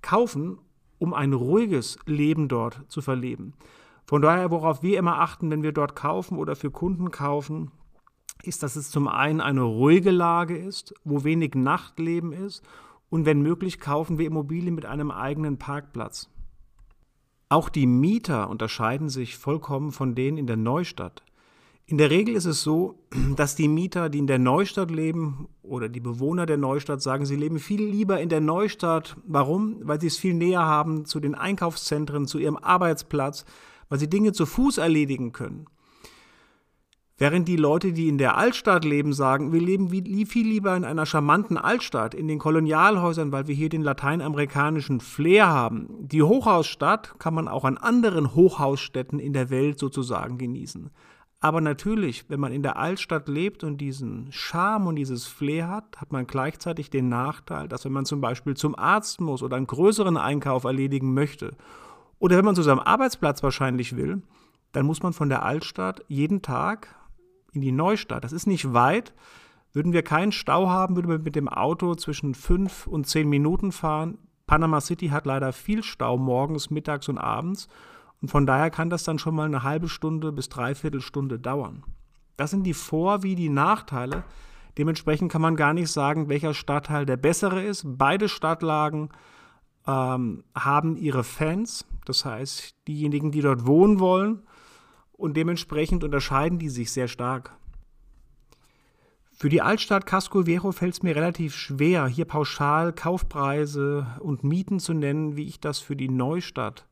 kaufen, 0.00 0.58
um 0.98 1.12
ein 1.12 1.34
ruhiges 1.34 1.98
Leben 2.06 2.48
dort 2.48 2.84
zu 2.88 3.02
verleben. 3.02 3.52
Von 4.06 4.22
daher, 4.22 4.50
worauf 4.50 4.82
wir 4.82 4.98
immer 4.98 5.20
achten, 5.20 5.50
wenn 5.50 5.62
wir 5.62 5.72
dort 5.72 5.94
kaufen 5.94 6.38
oder 6.38 6.56
für 6.56 6.70
Kunden 6.70 7.10
kaufen, 7.10 7.70
ist, 8.42 8.62
dass 8.62 8.76
es 8.76 8.90
zum 8.90 9.08
einen 9.08 9.40
eine 9.40 9.62
ruhige 9.62 10.12
Lage 10.12 10.56
ist, 10.56 10.94
wo 11.04 11.24
wenig 11.24 11.54
Nachtleben 11.54 12.32
ist 12.32 12.62
und 13.08 13.26
wenn 13.26 13.42
möglich 13.42 13.80
kaufen 13.80 14.18
wir 14.18 14.26
Immobilien 14.26 14.74
mit 14.74 14.86
einem 14.86 15.10
eigenen 15.10 15.58
Parkplatz. 15.58 16.28
Auch 17.48 17.68
die 17.68 17.86
Mieter 17.86 18.50
unterscheiden 18.50 19.08
sich 19.08 19.36
vollkommen 19.36 19.92
von 19.92 20.14
denen 20.14 20.36
in 20.36 20.46
der 20.46 20.56
Neustadt. 20.56 21.22
In 21.88 21.98
der 21.98 22.10
Regel 22.10 22.34
ist 22.34 22.46
es 22.46 22.62
so, 22.62 22.98
dass 23.36 23.54
die 23.54 23.68
Mieter, 23.68 24.08
die 24.08 24.18
in 24.18 24.26
der 24.26 24.40
Neustadt 24.40 24.90
leben 24.90 25.48
oder 25.62 25.88
die 25.88 26.00
Bewohner 26.00 26.44
der 26.44 26.56
Neustadt 26.56 27.00
sagen, 27.00 27.24
sie 27.24 27.36
leben 27.36 27.60
viel 27.60 27.82
lieber 27.82 28.20
in 28.20 28.28
der 28.28 28.40
Neustadt. 28.40 29.16
Warum? 29.24 29.76
Weil 29.82 30.00
sie 30.00 30.08
es 30.08 30.16
viel 30.16 30.34
näher 30.34 30.64
haben 30.64 31.04
zu 31.04 31.20
den 31.20 31.36
Einkaufszentren, 31.36 32.26
zu 32.26 32.38
ihrem 32.38 32.56
Arbeitsplatz, 32.56 33.44
weil 33.88 34.00
sie 34.00 34.10
Dinge 34.10 34.32
zu 34.32 34.46
Fuß 34.46 34.78
erledigen 34.78 35.30
können. 35.30 35.66
Während 37.18 37.48
die 37.48 37.56
Leute, 37.56 37.94
die 37.94 38.08
in 38.08 38.18
der 38.18 38.36
Altstadt 38.36 38.84
leben, 38.84 39.14
sagen, 39.14 39.50
wir 39.50 39.60
leben 39.60 39.88
viel 40.26 40.46
lieber 40.46 40.76
in 40.76 40.84
einer 40.84 41.06
charmanten 41.06 41.56
Altstadt, 41.56 42.12
in 42.12 42.28
den 42.28 42.38
Kolonialhäusern, 42.38 43.32
weil 43.32 43.46
wir 43.46 43.54
hier 43.54 43.70
den 43.70 43.80
lateinamerikanischen 43.80 45.00
Flair 45.00 45.48
haben. 45.48 45.88
Die 45.98 46.22
Hochhausstadt 46.22 47.18
kann 47.18 47.32
man 47.32 47.48
auch 47.48 47.64
an 47.64 47.78
anderen 47.78 48.34
Hochhausstädten 48.34 49.18
in 49.18 49.32
der 49.32 49.48
Welt 49.48 49.78
sozusagen 49.78 50.36
genießen. 50.36 50.90
Aber 51.40 51.62
natürlich, 51.62 52.28
wenn 52.28 52.40
man 52.40 52.52
in 52.52 52.62
der 52.62 52.76
Altstadt 52.76 53.28
lebt 53.28 53.64
und 53.64 53.78
diesen 53.78 54.30
Charme 54.30 54.88
und 54.88 54.96
dieses 54.96 55.26
Flair 55.26 55.68
hat, 55.68 55.98
hat 55.98 56.12
man 56.12 56.26
gleichzeitig 56.26 56.90
den 56.90 57.08
Nachteil, 57.08 57.66
dass 57.66 57.86
wenn 57.86 57.92
man 57.92 58.04
zum 58.04 58.20
Beispiel 58.20 58.56
zum 58.56 58.78
Arzt 58.78 59.22
muss 59.22 59.42
oder 59.42 59.56
einen 59.56 59.66
größeren 59.66 60.18
Einkauf 60.18 60.64
erledigen 60.64 61.14
möchte, 61.14 61.56
oder 62.18 62.36
wenn 62.36 62.44
man 62.44 62.56
zu 62.56 62.62
seinem 62.62 62.80
Arbeitsplatz 62.80 63.42
wahrscheinlich 63.42 63.96
will, 63.96 64.22
dann 64.72 64.84
muss 64.84 65.02
man 65.02 65.14
von 65.14 65.30
der 65.30 65.42
Altstadt 65.42 66.04
jeden 66.08 66.42
Tag 66.42 66.94
in 67.56 67.62
die 67.62 67.72
Neustadt. 67.72 68.22
Das 68.22 68.32
ist 68.32 68.46
nicht 68.46 68.72
weit. 68.72 69.12
Würden 69.72 69.92
wir 69.92 70.02
keinen 70.02 70.32
Stau 70.32 70.68
haben, 70.68 70.94
würden 70.94 71.10
wir 71.10 71.18
mit 71.18 71.36
dem 71.36 71.48
Auto 71.48 71.94
zwischen 71.96 72.34
fünf 72.34 72.86
und 72.86 73.06
zehn 73.06 73.28
Minuten 73.28 73.72
fahren. 73.72 74.18
Panama 74.46 74.80
City 74.80 75.08
hat 75.08 75.26
leider 75.26 75.52
viel 75.52 75.82
Stau 75.82 76.16
morgens, 76.16 76.70
mittags 76.70 77.08
und 77.08 77.18
abends. 77.18 77.68
Und 78.22 78.28
von 78.28 78.46
daher 78.46 78.70
kann 78.70 78.90
das 78.90 79.04
dann 79.04 79.18
schon 79.18 79.34
mal 79.34 79.46
eine 79.46 79.62
halbe 79.62 79.88
Stunde 79.88 80.32
bis 80.32 80.48
dreiviertel 80.48 81.00
Stunde 81.00 81.38
dauern. 81.38 81.82
Das 82.36 82.50
sind 82.50 82.64
die 82.64 82.74
Vor- 82.74 83.22
wie 83.22 83.34
die 83.34 83.48
Nachteile. 83.48 84.24
Dementsprechend 84.78 85.32
kann 85.32 85.42
man 85.42 85.56
gar 85.56 85.72
nicht 85.72 85.90
sagen, 85.90 86.28
welcher 86.28 86.54
Stadtteil 86.54 87.06
der 87.06 87.16
bessere 87.16 87.62
ist. 87.62 87.84
Beide 87.86 88.28
Stadtlagen 88.28 89.08
ähm, 89.86 90.44
haben 90.54 90.96
ihre 90.96 91.24
Fans, 91.24 91.86
das 92.04 92.24
heißt 92.24 92.76
diejenigen, 92.86 93.30
die 93.30 93.40
dort 93.40 93.66
wohnen 93.66 94.00
wollen 94.00 94.45
und 95.16 95.36
dementsprechend 95.36 96.04
unterscheiden 96.04 96.58
die 96.58 96.68
sich 96.68 96.90
sehr 96.90 97.08
stark. 97.08 97.56
Für 99.38 99.50
die 99.50 99.60
Altstadt 99.60 100.06
Casco 100.06 100.46
Viejo 100.46 100.72
fällt 100.72 100.94
es 100.94 101.02
mir 101.02 101.14
relativ 101.14 101.54
schwer, 101.54 102.06
hier 102.06 102.24
pauschal 102.24 102.94
Kaufpreise 102.94 104.06
und 104.20 104.44
Mieten 104.44 104.80
zu 104.80 104.94
nennen, 104.94 105.36
wie 105.36 105.46
ich 105.46 105.60
das 105.60 105.78
für 105.78 105.94
die 105.94 106.08
Neustadt 106.08 106.86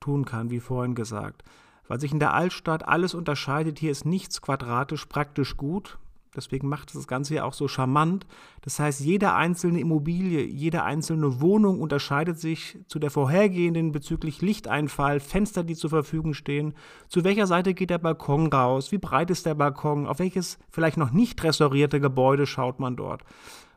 tun 0.00 0.24
kann, 0.24 0.50
wie 0.50 0.60
vorhin 0.60 0.94
gesagt. 0.94 1.42
Weil 1.86 2.00
sich 2.00 2.12
in 2.12 2.20
der 2.20 2.32
Altstadt 2.32 2.88
alles 2.88 3.12
unterscheidet, 3.12 3.78
hier 3.78 3.90
ist 3.90 4.06
nichts 4.06 4.40
quadratisch 4.40 5.04
praktisch 5.04 5.58
gut, 5.58 5.98
Deswegen 6.36 6.68
macht 6.68 6.88
es 6.88 6.94
das 6.94 7.06
Ganze 7.06 7.36
ja 7.36 7.44
auch 7.44 7.52
so 7.52 7.68
charmant. 7.68 8.26
Das 8.62 8.78
heißt, 8.78 9.00
jede 9.00 9.34
einzelne 9.34 9.80
Immobilie, 9.80 10.44
jede 10.44 10.82
einzelne 10.82 11.40
Wohnung 11.40 11.80
unterscheidet 11.80 12.38
sich 12.38 12.78
zu 12.88 12.98
der 12.98 13.10
vorhergehenden 13.10 13.92
bezüglich 13.92 14.42
Lichteinfall, 14.42 15.20
Fenster, 15.20 15.64
die 15.64 15.76
zur 15.76 15.90
Verfügung 15.90 16.34
stehen, 16.34 16.74
zu 17.08 17.24
welcher 17.24 17.46
Seite 17.46 17.74
geht 17.74 17.90
der 17.90 17.98
Balkon 17.98 18.48
raus, 18.48 18.92
wie 18.92 18.98
breit 18.98 19.30
ist 19.30 19.46
der 19.46 19.54
Balkon, 19.54 20.06
auf 20.06 20.18
welches 20.18 20.58
vielleicht 20.70 20.96
noch 20.96 21.10
nicht 21.10 21.42
restaurierte 21.42 22.00
Gebäude 22.00 22.46
schaut 22.46 22.80
man 22.80 22.96
dort. 22.96 23.22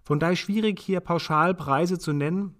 Von 0.03 0.19
daher 0.19 0.35
schwierig 0.35 0.79
hier 0.79 1.01
pauschal 1.01 1.53
Preise 1.53 1.99
zu 1.99 2.13
nennen. 2.13 2.55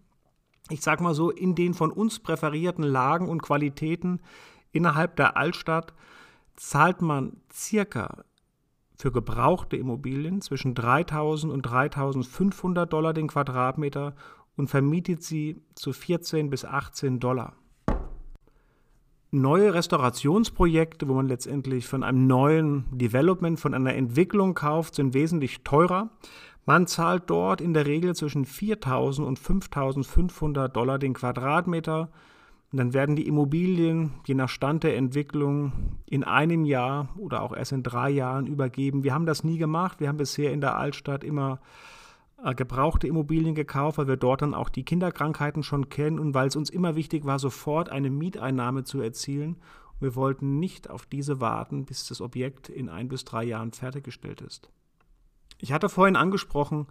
Ich 0.69 0.81
sage 0.81 1.01
mal 1.01 1.13
so, 1.13 1.31
in 1.31 1.55
den 1.55 1.73
von 1.73 1.91
uns 1.91 2.19
präferierten 2.19 2.83
Lagen 2.83 3.29
und 3.29 3.41
Qualitäten 3.41 4.19
innerhalb 4.71 5.15
der 5.15 5.37
Altstadt 5.37 5.93
zahlt 6.57 7.01
man 7.01 7.37
circa 7.53 8.25
für 8.97 9.11
gebrauchte 9.11 9.77
Immobilien 9.77 10.41
zwischen 10.41 10.73
3.000 10.73 11.49
und 11.49 11.67
3.500 11.67 12.85
Dollar 12.85 13.13
den 13.13 13.27
Quadratmeter 13.27 14.15
und 14.55 14.69
vermietet 14.69 15.23
sie 15.23 15.61
zu 15.75 15.93
14 15.93 16.49
bis 16.49 16.65
18 16.65 17.19
Dollar. 17.19 17.53
Neue 19.29 19.73
Restaurationsprojekte, 19.73 21.07
wo 21.07 21.13
man 21.13 21.27
letztendlich 21.27 21.85
von 21.85 22.01
einem 22.01 22.27
neuen 22.27 22.85
Development, 22.91 23.59
von 23.59 23.73
einer 23.73 23.93
Entwicklung 23.93 24.55
kauft, 24.55 24.95
sind 24.95 25.13
wesentlich 25.13 25.63
teurer. 25.63 26.09
Man 26.65 26.87
zahlt 26.87 27.23
dort 27.29 27.61
in 27.61 27.73
der 27.73 27.85
Regel 27.85 28.15
zwischen 28.15 28.45
4.000 28.45 29.23
und 29.23 29.39
5.500 29.39 30.69
Dollar 30.69 30.97
den 30.97 31.13
Quadratmeter 31.13 32.09
und 32.71 32.79
dann 32.79 32.93
werden 32.93 33.15
die 33.15 33.27
Immobilien, 33.27 34.11
je 34.25 34.35
nach 34.35 34.49
Stand 34.49 34.83
der 34.83 34.97
Entwicklung, 34.97 35.71
in 36.05 36.25
einem 36.25 36.65
Jahr 36.65 37.09
oder 37.17 37.41
auch 37.41 37.55
erst 37.55 37.71
in 37.71 37.83
drei 37.83 38.09
Jahren 38.09 38.45
übergeben. 38.45 39.03
Wir 39.03 39.13
haben 39.13 39.25
das 39.25 39.45
nie 39.45 39.57
gemacht. 39.57 40.01
Wir 40.01 40.09
haben 40.09 40.17
bisher 40.17 40.51
in 40.51 40.59
der 40.59 40.75
Altstadt 40.75 41.23
immer 41.23 41.61
äh, 42.43 42.53
gebrauchte 42.53 43.07
Immobilien 43.07 43.55
gekauft, 43.55 43.97
weil 43.97 44.07
wir 44.07 44.17
dort 44.17 44.41
dann 44.41 44.53
auch 44.53 44.67
die 44.67 44.83
Kinderkrankheiten 44.83 45.63
schon 45.63 45.87
kennen 45.87 46.19
und 46.19 46.33
weil 46.33 46.47
es 46.47 46.57
uns 46.57 46.69
immer 46.69 46.97
wichtig 46.97 47.23
war, 47.23 47.39
sofort 47.39 47.87
eine 47.87 48.09
Mieteinnahme 48.09 48.83
zu 48.83 48.99
erzielen. 48.99 49.55
Und 49.93 50.01
wir 50.01 50.15
wollten 50.15 50.59
nicht 50.59 50.89
auf 50.89 51.05
diese 51.05 51.39
warten, 51.39 51.85
bis 51.85 52.05
das 52.07 52.19
Objekt 52.19 52.67
in 52.67 52.89
ein 52.89 53.07
bis 53.07 53.23
drei 53.23 53.45
Jahren 53.45 53.71
fertiggestellt 53.71 54.41
ist. 54.41 54.69
Ich 55.57 55.71
hatte 55.71 55.87
vorhin 55.87 56.17
angesprochen, 56.17 56.87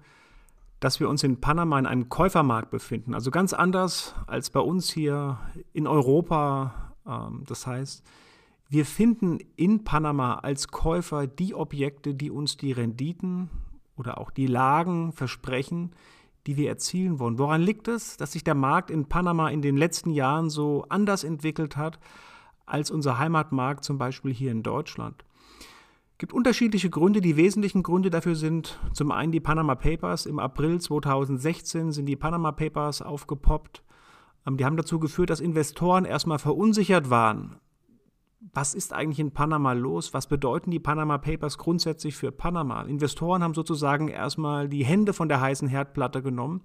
dass 0.81 1.01
wir 1.01 1.09
uns 1.09 1.23
in 1.23 1.41
Panama 1.41 1.79
in 1.79 1.87
einem 1.87 2.09
Käufermarkt 2.09 2.71
befinden. 2.71 3.15
Also 3.15 3.31
ganz 3.31 3.53
anders 3.53 4.15
als 4.27 4.51
bei 4.51 4.61
uns 4.61 4.91
hier 4.91 5.39
in 5.73 5.87
Europa. 5.87 6.93
Ähm, 7.07 7.45
das 7.47 7.67
heißt, 7.67 8.05
wir 8.69 8.85
finden 8.85 9.39
in 9.57 9.85
Panama 9.85 10.35
als 10.35 10.69
Käufer 10.69 11.27
die 11.27 11.55
Objekte, 11.55 12.15
die 12.15 12.31
uns 12.31 12.57
die 12.57 12.73
Renditen 12.73 13.49
oder 13.97 14.19
auch 14.19 14.31
die 14.31 14.47
Lagen 14.49 15.13
versprechen, 15.13 15.93
die 16.47 16.57
wir 16.57 16.69
erzielen 16.69 17.19
wollen. 17.19 17.39
Woran 17.39 17.61
liegt 17.61 17.89
es, 17.89 18.17
dass 18.17 18.33
sich 18.33 18.45
der 18.45 18.55
Markt 18.55 18.91
in 18.91 19.07
Panama 19.07 19.49
in 19.49 19.63
den 19.63 19.77
letzten 19.77 20.11
Jahren 20.11 20.51
so 20.51 20.85
anders 20.89 21.25
entwickelt 21.25 21.77
hat 21.77 21.99
als 22.67 22.91
unser 22.91 23.19
Heimatmarkt 23.19 23.85
zum 23.85 23.99
Beispiel 23.99 24.33
hier 24.33 24.53
in 24.53 24.63
Deutschland? 24.63 25.25
Gibt 26.19 26.33
unterschiedliche 26.33 26.91
Gründe. 26.91 27.21
Die 27.21 27.37
wesentlichen 27.37 27.83
Gründe 27.83 28.11
dafür 28.11 28.35
sind 28.35 28.79
zum 28.93 29.11
einen 29.11 29.33
die 29.33 29.41
Panama 29.41 29.75
Papers. 29.75 30.27
Im 30.27 30.39
April 30.39 30.81
2016 30.81 31.93
sind 31.93 32.07
die 32.07 32.17
Panama 32.17 32.53
Papers 32.53 33.03
aufgepoppt. 33.03 33.83
Ähm, 34.47 34.57
die 34.57 34.65
haben 34.65 34.77
dazu 34.77 34.99
geführt, 34.99 35.31
dass 35.31 35.41
Investoren 35.41 36.05
erstmal 36.05 36.39
verunsichert 36.39 37.11
waren. 37.11 37.57
Was 38.53 38.75
ist 38.75 38.93
eigentlich 38.93 39.19
in 39.19 39.33
Panama 39.33 39.73
los? 39.73 40.15
Was 40.15 40.29
bedeuten 40.29 40.71
die 40.71 40.79
Panama 40.79 41.19
Papers 41.19 41.59
grundsätzlich 41.59 42.17
für 42.17 42.31
Panama? 42.31 42.83
Investoren 42.83 43.43
haben 43.43 43.55
sozusagen 43.55 44.09
erstmal 44.09 44.69
die 44.69 44.85
Hände 44.85 45.13
von 45.13 45.29
der 45.29 45.41
heißen 45.41 45.69
Herdplatte 45.69 46.23
genommen 46.23 46.63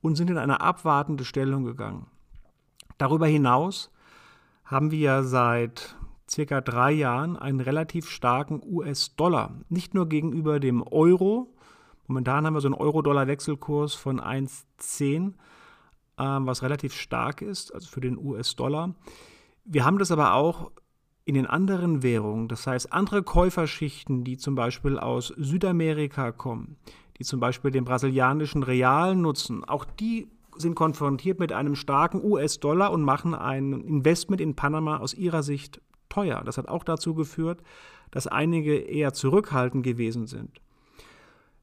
und 0.00 0.16
sind 0.16 0.30
in 0.30 0.38
eine 0.38 0.60
abwartende 0.60 1.24
Stellung 1.24 1.64
gegangen. 1.64 2.06
Darüber 2.98 3.26
hinaus 3.26 3.90
haben 4.64 4.90
wir 4.90 5.24
seit 5.24 5.97
circa 6.30 6.60
drei 6.60 6.92
Jahren 6.92 7.36
einen 7.36 7.60
relativ 7.60 8.08
starken 8.08 8.60
US-Dollar. 8.64 9.60
Nicht 9.68 9.94
nur 9.94 10.08
gegenüber 10.08 10.60
dem 10.60 10.82
Euro, 10.82 11.54
Momentan 12.08 12.46
haben 12.46 12.54
wir 12.54 12.62
so 12.62 12.68
einen 12.68 12.74
Euro-Dollar-Wechselkurs 12.74 13.94
von 13.94 14.18
1,10, 14.18 15.34
ähm, 16.18 16.46
was 16.46 16.62
relativ 16.62 16.94
stark 16.94 17.42
ist, 17.42 17.72
also 17.74 17.86
für 17.86 18.00
den 18.00 18.16
US-Dollar. 18.16 18.94
Wir 19.64 19.84
haben 19.84 19.98
das 19.98 20.10
aber 20.10 20.32
auch 20.32 20.72
in 21.26 21.34
den 21.34 21.46
anderen 21.46 22.02
Währungen, 22.02 22.48
das 22.48 22.66
heißt 22.66 22.94
andere 22.94 23.22
Käuferschichten, 23.22 24.24
die 24.24 24.38
zum 24.38 24.54
Beispiel 24.54 24.98
aus 24.98 25.34
Südamerika 25.36 26.32
kommen, 26.32 26.78
die 27.18 27.24
zum 27.24 27.40
Beispiel 27.40 27.70
den 27.70 27.84
brasilianischen 27.84 28.62
Real 28.62 29.14
nutzen, 29.14 29.62
auch 29.64 29.84
die 29.84 30.28
sind 30.56 30.74
konfrontiert 30.74 31.38
mit 31.38 31.52
einem 31.52 31.76
starken 31.76 32.24
US-Dollar 32.24 32.90
und 32.90 33.02
machen 33.02 33.34
ein 33.34 33.74
Investment 33.82 34.40
in 34.40 34.56
Panama 34.56 34.96
aus 34.96 35.12
ihrer 35.12 35.42
Sicht 35.42 35.82
teuer. 36.08 36.42
Das 36.44 36.58
hat 36.58 36.68
auch 36.68 36.84
dazu 36.84 37.14
geführt, 37.14 37.62
dass 38.10 38.26
einige 38.26 38.76
eher 38.76 39.12
zurückhaltend 39.12 39.84
gewesen 39.84 40.26
sind. 40.26 40.60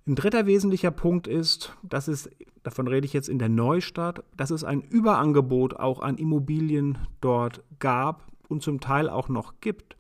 Ein 0.07 0.15
dritter 0.15 0.45
wesentlicher 0.45 0.91
Punkt 0.91 1.27
ist, 1.27 1.75
dass 1.81 2.07
es, 2.07 2.29
davon 2.61 2.87
rede 2.87 3.05
ich 3.05 3.13
jetzt 3.13 3.29
in 3.29 3.39
der 3.39 3.49
Neustadt, 3.49 4.23
dass 4.37 4.51
es 4.51 4.63
ein 4.63 4.81
Überangebot 4.81 5.77
auch 5.77 6.01
an 6.01 6.17
Immobilien 6.17 6.99
dort 7.21 7.63
gab 7.79 8.27
und 8.47 8.61
zum 8.61 8.79
Teil 8.79 9.09
auch 9.09 9.29
noch 9.29 9.55
gibt 9.61 9.95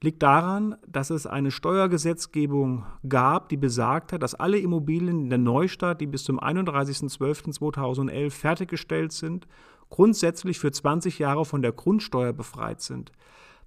liegt 0.00 0.22
daran, 0.22 0.76
dass 0.86 1.10
es 1.10 1.26
eine 1.26 1.50
Steuergesetzgebung 1.50 2.86
gab, 3.08 3.48
die 3.48 3.56
besagte, 3.56 4.18
dass 4.18 4.34
alle 4.34 4.58
Immobilien 4.58 5.22
in 5.22 5.30
der 5.30 5.38
Neustadt, 5.38 6.00
die 6.00 6.06
bis 6.06 6.24
zum 6.24 6.38
31.12.2011 6.40 8.30
fertiggestellt 8.30 9.12
sind, 9.12 9.46
grundsätzlich 9.90 10.58
für 10.58 10.70
20 10.70 11.18
Jahre 11.18 11.44
von 11.44 11.62
der 11.62 11.72
Grundsteuer 11.72 12.32
befreit 12.32 12.80
sind. 12.80 13.10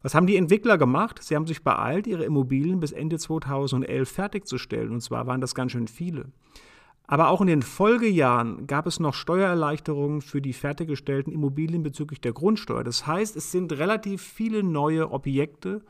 Was 0.02 0.16
haben 0.16 0.28
die 0.28 0.36
Entwickler 0.36 0.78
gemacht? 0.78 1.20
Sie 1.22 1.36
haben 1.36 1.48
sich 1.48 1.64
beeilt, 1.64 2.08
ihre 2.08 2.26
Immobilien 2.26 2.80
bis 2.80 2.92
Ende 2.92 3.20
2011 3.20 4.10
fertigzustellen. 4.10 4.92
Und 4.92 5.02
zwar 5.02 5.28
waren 5.28 5.42
das 5.42 5.54
ganz 5.54 5.74
schön 5.74 5.88
viele. 5.88 6.32
Aber 7.06 7.30
auch 7.30 7.42
in 7.42 7.48
den 7.48 7.62
Folgejahren 7.62 8.68
gab 8.68 8.88
es 8.88 9.00
noch 9.00 9.14
Steuererleichterungen 9.14 10.22
für 10.22 10.42
die 10.42 10.54
fertiggestellten 10.54 11.34
Immobilien 11.34 11.84
bezüglich 11.84 12.22
der 12.22 12.32
Grundsteuer. 12.32 12.84
Das 12.84 13.06
heißt, 13.06 13.36
es 13.36 13.52
sind 13.52 13.74
relativ 13.74 14.22
viele 14.22 14.64
neue 14.64 15.12
Objekte 15.12 15.82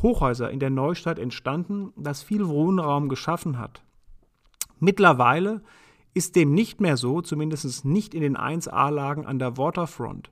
Hochhäuser 0.00 0.50
in 0.50 0.58
der 0.58 0.70
Neustadt 0.70 1.18
entstanden, 1.18 1.92
das 1.96 2.22
viel 2.22 2.48
Wohnraum 2.48 3.08
geschaffen 3.08 3.58
hat. 3.58 3.82
Mittlerweile 4.80 5.62
ist 6.14 6.36
dem 6.36 6.54
nicht 6.54 6.80
mehr 6.80 6.96
so, 6.96 7.20
zumindest 7.20 7.84
nicht 7.84 8.14
in 8.14 8.22
den 8.22 8.36
1A-Lagen 8.36 9.26
an 9.26 9.38
der 9.38 9.56
Waterfront. 9.56 10.30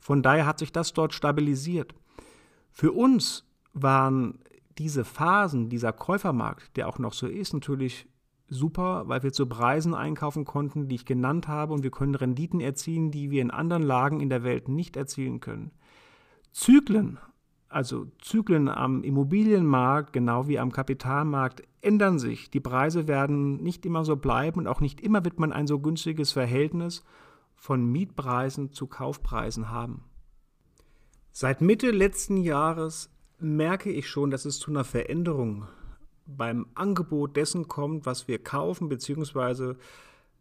Von 0.00 0.22
daher 0.22 0.46
hat 0.46 0.58
sich 0.58 0.72
das 0.72 0.92
dort 0.92 1.14
stabilisiert. 1.14 1.94
Für 2.78 2.92
uns 2.92 3.44
waren 3.72 4.38
diese 4.78 5.04
Phasen, 5.04 5.68
dieser 5.68 5.92
Käufermarkt, 5.92 6.76
der 6.76 6.88
auch 6.88 7.00
noch 7.00 7.12
so 7.12 7.26
ist, 7.26 7.52
natürlich 7.52 8.08
super, 8.48 9.08
weil 9.08 9.24
wir 9.24 9.32
zu 9.32 9.46
Preisen 9.46 9.94
einkaufen 9.94 10.44
konnten, 10.44 10.86
die 10.86 10.94
ich 10.94 11.04
genannt 11.04 11.48
habe, 11.48 11.74
und 11.74 11.82
wir 11.82 11.90
können 11.90 12.14
Renditen 12.14 12.60
erzielen, 12.60 13.10
die 13.10 13.30
wir 13.30 13.42
in 13.42 13.50
anderen 13.50 13.82
Lagen 13.82 14.20
in 14.20 14.30
der 14.30 14.44
Welt 14.44 14.68
nicht 14.68 14.96
erzielen 14.96 15.40
können. 15.40 15.72
Zyklen 16.52 17.18
also 17.68 18.06
Zyklen 18.20 18.68
am 18.68 19.02
Immobilienmarkt, 19.02 20.12
genau 20.12 20.48
wie 20.48 20.58
am 20.58 20.72
Kapitalmarkt, 20.72 21.62
ändern 21.80 22.18
sich. 22.18 22.50
Die 22.50 22.60
Preise 22.60 23.06
werden 23.06 23.62
nicht 23.62 23.84
immer 23.84 24.04
so 24.04 24.16
bleiben 24.16 24.60
und 24.60 24.66
auch 24.66 24.80
nicht 24.80 25.00
immer 25.00 25.24
wird 25.24 25.38
man 25.38 25.52
ein 25.52 25.66
so 25.66 25.78
günstiges 25.78 26.32
Verhältnis 26.32 27.04
von 27.54 27.84
Mietpreisen 27.84 28.72
zu 28.72 28.86
Kaufpreisen 28.86 29.70
haben. 29.70 30.04
Seit 31.30 31.60
Mitte 31.60 31.90
letzten 31.90 32.36
Jahres 32.36 33.10
merke 33.38 33.90
ich 33.90 34.08
schon, 34.08 34.30
dass 34.30 34.44
es 34.44 34.58
zu 34.58 34.70
einer 34.70 34.84
Veränderung 34.84 35.66
beim 36.26 36.66
Angebot 36.74 37.36
dessen 37.36 37.68
kommt, 37.68 38.06
was 38.06 38.28
wir 38.28 38.42
kaufen, 38.42 38.88
beziehungsweise 38.88 39.76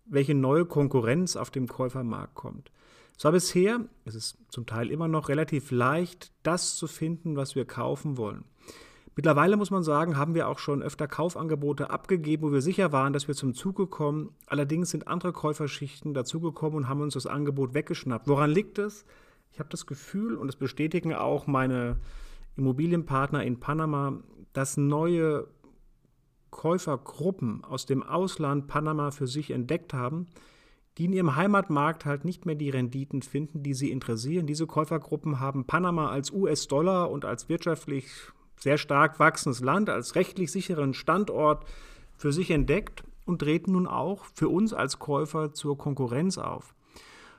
welche 0.06 0.36
neue 0.36 0.66
Konkurrenz 0.66 1.36
auf 1.36 1.52
dem 1.52 1.68
Käufermarkt 1.68 2.36
kommt. 2.36 2.72
Es 3.18 3.24
war 3.24 3.32
bisher, 3.32 3.80
es 4.06 4.16
ist 4.16 4.38
zum 4.50 4.66
Teil 4.66 4.92
immer 4.92 5.08
noch 5.08 5.30
relativ 5.30 5.72
leicht, 5.72 6.32
das 6.44 6.76
zu 6.76 6.88
finden, 6.88 7.36
was 7.36 7.56
wir 7.56 7.66
kaufen 7.66 8.18
wollen. 8.18 8.44
Mittlerweile 9.16 9.58
muss 9.58 9.72
man 9.72 9.82
sagen, 9.82 10.18
haben 10.18 10.36
wir 10.36 10.48
auch 10.48 10.60
schon 10.60 10.84
öfter 10.84 11.08
Kaufangebote 11.08 11.90
abgegeben, 11.90 12.44
wo 12.44 12.52
wir 12.54 12.62
sicher 12.62 12.92
waren, 12.92 13.14
dass 13.14 13.28
wir 13.28 13.34
zum 13.34 13.56
Zuge 13.56 13.88
kommen. 13.88 14.30
Allerdings 14.46 14.92
sind 14.92 15.08
andere 15.08 15.34
Käuferschichten 15.34 16.14
dazugekommen 16.14 16.78
und 16.78 16.88
haben 16.88 17.02
uns 17.02 17.16
das 17.16 17.26
Angebot 17.26 17.74
weggeschnappt. 17.74 18.28
Woran 18.28 18.52
liegt 18.52 18.78
es? 18.78 19.06
Ich 19.58 19.60
habe 19.60 19.72
das 19.72 19.88
Gefühl, 19.88 20.36
und 20.36 20.46
das 20.46 20.56
bestätigen 20.56 21.16
auch 21.16 21.48
meine 21.48 21.98
Immobilienpartner 22.58 23.44
in 23.44 23.60
Panama, 23.60 24.20
dass 24.54 24.78
neue 24.78 25.48
Käufergruppen 26.52 27.64
aus 27.64 27.88
dem 27.88 28.04
Ausland 28.04 28.68
Panama 28.68 29.10
für 29.10 29.26
sich 29.26 29.50
entdeckt 29.50 29.96
haben, 29.96 30.28
die 31.00 31.06
in 31.06 31.14
ihrem 31.14 31.36
Heimatmarkt 31.36 32.06
halt 32.06 32.24
nicht 32.24 32.46
mehr 32.46 32.54
die 32.54 32.70
Renditen 32.70 33.24
finden, 33.24 33.64
die 33.64 33.74
sie 33.74 33.90
interessieren. 33.90 34.46
Diese 34.46 34.68
Käufergruppen 34.68 35.40
haben 35.40 35.66
Panama 35.66 36.12
als 36.12 36.30
US-Dollar 36.30 37.10
und 37.10 37.26
als 37.26 37.50
wirtschaftlich 37.50 38.12
sehr 38.60 38.78
stark 38.78 39.20
wachsendes 39.20 39.62
Land, 39.62 39.90
als 39.90 40.14
rechtlich 40.14 40.52
sicheren 40.52 40.94
Standort 40.94 41.66
für 42.16 42.32
sich 42.32 42.52
entdeckt 42.52 43.04
und 43.26 43.40
treten 43.40 43.72
nun 43.72 43.88
auch 43.88 44.24
für 44.36 44.50
uns 44.50 44.72
als 44.72 45.00
Käufer 45.00 45.52
zur 45.52 45.80
Konkurrenz 45.80 46.38
auf. 46.38 46.76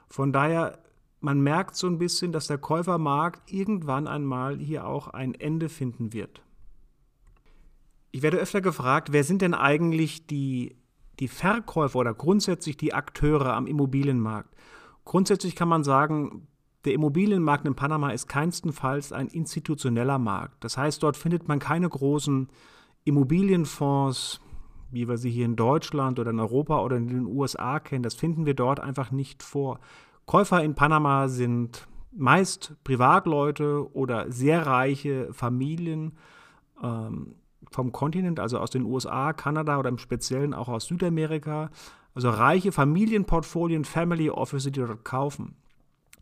Von 0.08 0.32
daher, 0.32 0.80
man 1.20 1.40
merkt 1.40 1.76
so 1.76 1.86
ein 1.86 1.98
bisschen, 1.98 2.32
dass 2.32 2.46
der 2.46 2.58
Käufermarkt 2.58 3.52
irgendwann 3.52 4.06
einmal 4.06 4.58
hier 4.58 4.86
auch 4.86 5.08
ein 5.08 5.34
Ende 5.34 5.68
finden 5.68 6.12
wird. 6.12 6.42
Ich 8.10 8.22
werde 8.22 8.38
öfter 8.38 8.60
gefragt, 8.60 9.12
wer 9.12 9.24
sind 9.24 9.42
denn 9.42 9.54
eigentlich 9.54 10.26
die 10.26 10.76
die 11.20 11.28
Verkäufer 11.28 11.98
oder 11.98 12.14
grundsätzlich 12.14 12.76
die 12.76 12.94
Akteure 12.94 13.54
am 13.54 13.66
Immobilienmarkt. 13.66 14.54
Grundsätzlich 15.04 15.56
kann 15.56 15.68
man 15.68 15.84
sagen, 15.84 16.46
der 16.84 16.94
Immobilienmarkt 16.94 17.66
in 17.66 17.74
Panama 17.74 18.10
ist 18.10 18.28
keinstenfalls 18.28 19.12
ein 19.12 19.28
institutioneller 19.28 20.18
Markt. 20.18 20.62
Das 20.62 20.76
heißt, 20.76 21.02
dort 21.02 21.16
findet 21.16 21.48
man 21.48 21.58
keine 21.58 21.88
großen 21.88 22.48
Immobilienfonds, 23.04 24.40
wie 24.90 25.08
wir 25.08 25.18
sie 25.18 25.30
hier 25.30 25.44
in 25.44 25.56
Deutschland 25.56 26.18
oder 26.18 26.30
in 26.30 26.40
Europa 26.40 26.80
oder 26.80 26.96
in 26.96 27.08
den 27.08 27.26
USA 27.26 27.80
kennen. 27.80 28.02
Das 28.02 28.14
finden 28.14 28.46
wir 28.46 28.54
dort 28.54 28.80
einfach 28.80 29.10
nicht 29.10 29.42
vor. 29.42 29.80
Käufer 30.28 30.62
in 30.62 30.74
Panama 30.74 31.26
sind 31.28 31.88
meist 32.12 32.76
Privatleute 32.84 33.90
oder 33.94 34.30
sehr 34.30 34.66
reiche 34.66 35.32
Familien. 35.32 36.18
Ähm, 36.82 37.34
vom 37.70 37.92
Kontinent, 37.92 38.38
also 38.38 38.58
aus 38.58 38.70
den 38.70 38.84
USA, 38.84 39.32
Kanada 39.32 39.78
oder 39.78 39.88
im 39.88 39.98
Speziellen 39.98 40.52
auch 40.52 40.68
aus 40.68 40.86
Südamerika. 40.86 41.70
Also 42.14 42.28
reiche 42.28 42.72
Familienportfolien, 42.72 43.86
Family 43.86 44.28
Office, 44.28 44.64
die 44.64 44.72
dort 44.72 45.02
kaufen. 45.02 45.56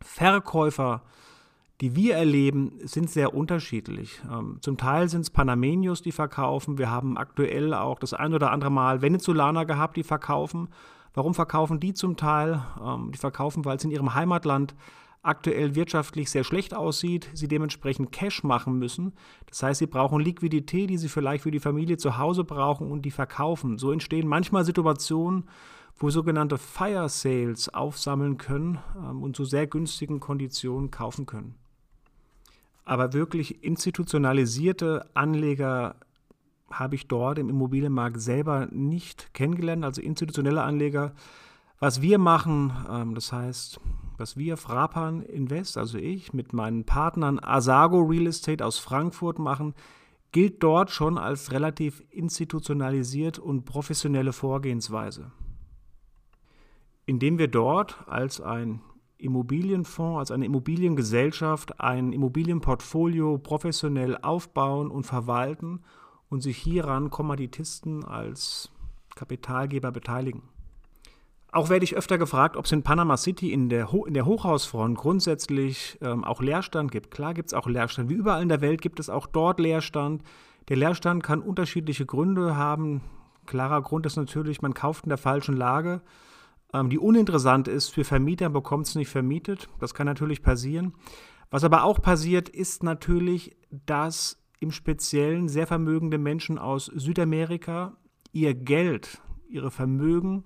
Verkäufer, 0.00 1.02
die 1.80 1.96
wir 1.96 2.14
erleben, 2.14 2.78
sind 2.84 3.10
sehr 3.10 3.34
unterschiedlich. 3.34 4.22
Ähm, 4.30 4.58
zum 4.60 4.76
Teil 4.76 5.08
sind 5.08 5.22
es 5.22 5.30
Panamenios, 5.30 6.00
die 6.00 6.12
verkaufen. 6.12 6.78
Wir 6.78 6.92
haben 6.92 7.18
aktuell 7.18 7.74
auch 7.74 7.98
das 7.98 8.14
ein 8.14 8.34
oder 8.34 8.52
andere 8.52 8.70
Mal 8.70 9.02
Venezolaner 9.02 9.66
gehabt, 9.66 9.96
die 9.96 10.04
verkaufen. 10.04 10.68
Warum 11.16 11.32
verkaufen 11.32 11.80
die 11.80 11.94
zum 11.94 12.18
Teil? 12.18 12.62
Ähm, 12.78 13.10
die 13.10 13.18
verkaufen, 13.18 13.64
weil 13.64 13.78
es 13.78 13.84
in 13.84 13.90
ihrem 13.90 14.14
Heimatland 14.14 14.74
aktuell 15.22 15.74
wirtschaftlich 15.74 16.30
sehr 16.30 16.44
schlecht 16.44 16.74
aussieht, 16.74 17.30
sie 17.32 17.48
dementsprechend 17.48 18.12
Cash 18.12 18.44
machen 18.44 18.78
müssen. 18.78 19.14
Das 19.46 19.62
heißt, 19.62 19.78
sie 19.78 19.86
brauchen 19.86 20.20
Liquidität, 20.20 20.90
die 20.90 20.98
sie 20.98 21.08
vielleicht 21.08 21.42
für 21.42 21.50
die 21.50 21.58
Familie 21.58 21.96
zu 21.96 22.18
Hause 22.18 22.44
brauchen 22.44 22.92
und 22.92 23.02
die 23.02 23.10
verkaufen. 23.10 23.78
So 23.78 23.92
entstehen 23.92 24.28
manchmal 24.28 24.66
Situationen, 24.66 25.44
wo 25.98 26.10
sogenannte 26.10 26.58
Fire 26.58 27.08
Sales 27.08 27.72
aufsammeln 27.72 28.36
können 28.36 28.78
ähm, 28.94 29.22
und 29.22 29.36
zu 29.36 29.46
sehr 29.46 29.66
günstigen 29.66 30.20
Konditionen 30.20 30.90
kaufen 30.90 31.24
können. 31.24 31.54
Aber 32.84 33.14
wirklich 33.14 33.64
institutionalisierte 33.64 35.08
Anleger 35.14 35.96
habe 36.70 36.94
ich 36.94 37.08
dort 37.08 37.38
im 37.38 37.48
Immobilienmarkt 37.48 38.20
selber 38.20 38.66
nicht 38.70 39.32
kennengelernt, 39.34 39.84
also 39.84 40.02
institutionelle 40.02 40.62
Anleger. 40.62 41.12
Was 41.78 42.02
wir 42.02 42.18
machen, 42.18 42.72
ähm, 42.90 43.14
das 43.14 43.32
heißt, 43.32 43.80
was 44.16 44.36
wir 44.36 44.56
Frapan 44.56 45.22
Invest, 45.22 45.76
also 45.76 45.98
ich, 45.98 46.32
mit 46.32 46.52
meinen 46.52 46.84
Partnern 46.84 47.38
Asago 47.38 48.00
Real 48.00 48.26
Estate 48.26 48.64
aus 48.64 48.78
Frankfurt 48.78 49.38
machen, 49.38 49.74
gilt 50.32 50.62
dort 50.62 50.90
schon 50.90 51.18
als 51.18 51.52
relativ 51.52 52.02
institutionalisiert 52.10 53.38
und 53.38 53.64
professionelle 53.64 54.32
Vorgehensweise. 54.32 55.30
Indem 57.04 57.38
wir 57.38 57.48
dort 57.48 58.04
als 58.08 58.40
ein 58.40 58.80
Immobilienfonds, 59.18 60.18
als 60.18 60.30
eine 60.30 60.46
Immobiliengesellschaft 60.46 61.80
ein 61.80 62.12
Immobilienportfolio 62.12 63.38
professionell 63.38 64.18
aufbauen 64.18 64.90
und 64.90 65.04
verwalten 65.04 65.80
und 66.28 66.42
sich 66.42 66.56
hieran 66.56 67.10
Kommanditisten 67.10 68.04
als 68.04 68.70
Kapitalgeber 69.14 69.92
beteiligen. 69.92 70.42
Auch 71.52 71.70
werde 71.70 71.84
ich 71.84 71.96
öfter 71.96 72.18
gefragt, 72.18 72.56
ob 72.56 72.66
es 72.66 72.72
in 72.72 72.82
Panama 72.82 73.16
City 73.16 73.52
in 73.52 73.68
der, 73.68 73.90
Ho 73.90 74.04
in 74.04 74.14
der 74.14 74.26
Hochhausfront 74.26 74.98
grundsätzlich 74.98 75.96
ähm, 76.02 76.24
auch 76.24 76.42
Leerstand 76.42 76.90
gibt. 76.90 77.10
Klar 77.10 77.32
gibt 77.32 77.48
es 77.48 77.54
auch 77.54 77.66
Leerstand. 77.66 78.10
Wie 78.10 78.14
überall 78.14 78.42
in 78.42 78.48
der 78.48 78.60
Welt 78.60 78.82
gibt 78.82 79.00
es 79.00 79.08
auch 79.08 79.26
dort 79.26 79.58
Leerstand. 79.58 80.22
Der 80.68 80.76
Leerstand 80.76 81.22
kann 81.22 81.40
unterschiedliche 81.40 82.04
Gründe 82.04 82.56
haben. 82.56 83.00
Klarer 83.46 83.80
Grund 83.80 84.04
ist 84.04 84.16
natürlich, 84.16 84.60
man 84.60 84.74
kauft 84.74 85.04
in 85.04 85.08
der 85.08 85.18
falschen 85.18 85.56
Lage, 85.56 86.02
ähm, 86.74 86.90
die 86.90 86.98
uninteressant 86.98 87.68
ist 87.68 87.88
für 87.88 88.04
Vermieter, 88.04 88.50
bekommt 88.50 88.88
es 88.88 88.94
nicht 88.94 89.08
vermietet. 89.08 89.68
Das 89.78 89.94
kann 89.94 90.06
natürlich 90.06 90.42
passieren. 90.42 90.94
Was 91.50 91.64
aber 91.64 91.84
auch 91.84 92.02
passiert, 92.02 92.48
ist 92.48 92.82
natürlich, 92.82 93.56
dass 93.70 94.42
im 94.60 94.72
Speziellen 94.72 95.48
sehr 95.48 95.66
vermögende 95.66 96.18
Menschen 96.18 96.58
aus 96.58 96.86
Südamerika 96.86 97.96
ihr 98.32 98.54
Geld, 98.54 99.22
ihre 99.48 99.70
Vermögen 99.70 100.44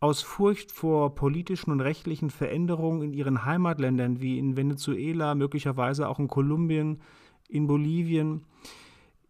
aus 0.00 0.22
Furcht 0.22 0.70
vor 0.70 1.14
politischen 1.14 1.72
und 1.72 1.80
rechtlichen 1.80 2.30
Veränderungen 2.30 3.02
in 3.02 3.12
ihren 3.12 3.44
Heimatländern 3.44 4.20
wie 4.20 4.38
in 4.38 4.56
Venezuela, 4.56 5.34
möglicherweise 5.34 6.08
auch 6.08 6.18
in 6.18 6.28
Kolumbien, 6.28 7.00
in 7.48 7.66
Bolivien, 7.66 8.44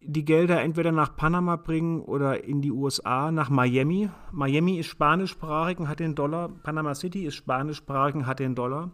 die 0.01 0.23
Gelder 0.23 0.61
entweder 0.61 0.91
nach 0.91 1.15
Panama 1.15 1.55
bringen 1.55 2.01
oder 2.01 2.43
in 2.43 2.61
die 2.61 2.71
USA, 2.71 3.31
nach 3.31 3.49
Miami. 3.49 4.09
Miami 4.31 4.79
ist 4.79 4.87
spanischsprachig 4.87 5.79
und 5.79 5.89
hat 5.89 5.99
den 5.99 6.15
Dollar. 6.15 6.49
Panama 6.49 6.95
City 6.95 7.25
ist 7.25 7.35
spanischsprachig 7.35 8.15
und 8.15 8.25
hat 8.25 8.39
den 8.39 8.55
Dollar. 8.55 8.91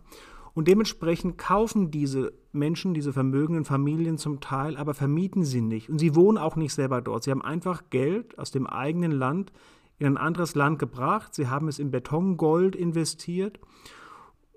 Und 0.56 0.70
dementsprechend 0.70 1.38
kaufen 1.38 1.92
diese 1.92 2.34
Menschen, 2.54 2.94
diese 2.94 3.12
vermögenden 3.12 3.66
Familien 3.66 4.18
zum 4.18 4.40
Teil, 4.40 4.78
aber 4.78 4.94
vermieten 4.94 5.44
sie 5.44 5.60
nicht. 5.60 5.90
Und 5.90 6.00
sie 6.00 6.16
wohnen 6.16 6.38
auch 6.38 6.56
nicht 6.56 6.74
selber 6.74 7.02
dort. 7.02 7.24
Sie 7.24 7.32
haben 7.32 7.42
einfach 7.42 7.84
Geld 7.90 8.40
aus 8.40 8.52
dem 8.52 8.66
eigenen 8.66 9.12
Land 9.12 9.52
in 10.00 10.08
ein 10.08 10.18
anderes 10.18 10.56
Land 10.56 10.80
gebracht. 10.80 11.36
Sie 11.36 11.50
haben 11.50 11.68
es 11.68 11.78
in 11.78 11.92
Betongold 11.92 12.74
investiert 12.74 13.60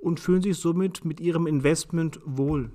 und 0.00 0.20
fühlen 0.20 0.40
sich 0.40 0.56
somit 0.56 1.04
mit 1.04 1.18
ihrem 1.18 1.48
Investment 1.48 2.20
wohl. 2.24 2.70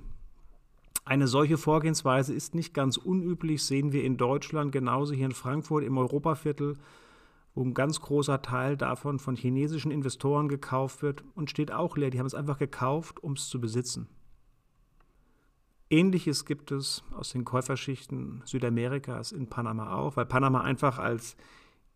Eine 1.06 1.26
solche 1.26 1.56
Vorgehensweise 1.56 2.34
ist 2.34 2.54
nicht 2.54 2.74
ganz 2.74 2.98
unüblich, 2.98 3.62
sehen 3.64 3.92
wir 3.92 4.04
in 4.04 4.18
Deutschland, 4.18 4.70
genauso 4.70 5.14
hier 5.14 5.26
in 5.26 5.32
Frankfurt 5.32 5.84
im 5.84 5.96
Europaviertel, 5.96 6.76
wo 7.54 7.62
ein 7.62 7.74
ganz 7.74 8.00
großer 8.00 8.42
Teil 8.42 8.76
davon 8.76 9.18
von 9.18 9.36
chinesischen 9.36 9.90
Investoren 9.90 10.48
gekauft 10.48 11.02
wird 11.02 11.24
und 11.34 11.50
steht 11.50 11.72
auch 11.72 11.96
leer. 11.96 12.10
Die 12.10 12.18
haben 12.18 12.26
es 12.26 12.34
einfach 12.34 12.58
gekauft, 12.58 13.22
um 13.22 13.34
es 13.34 13.48
zu 13.48 13.60
besitzen. 13.60 14.08
Ähnliches 15.90 16.44
gibt 16.44 16.72
es 16.72 17.04
aus 17.12 17.30
den 17.30 17.44
Käuferschichten 17.44 18.42
Südamerikas 18.44 19.32
in 19.32 19.48
Panama 19.48 19.94
auch, 19.94 20.16
weil 20.16 20.26
Panama 20.26 20.62
einfach 20.62 20.98
als 20.98 21.36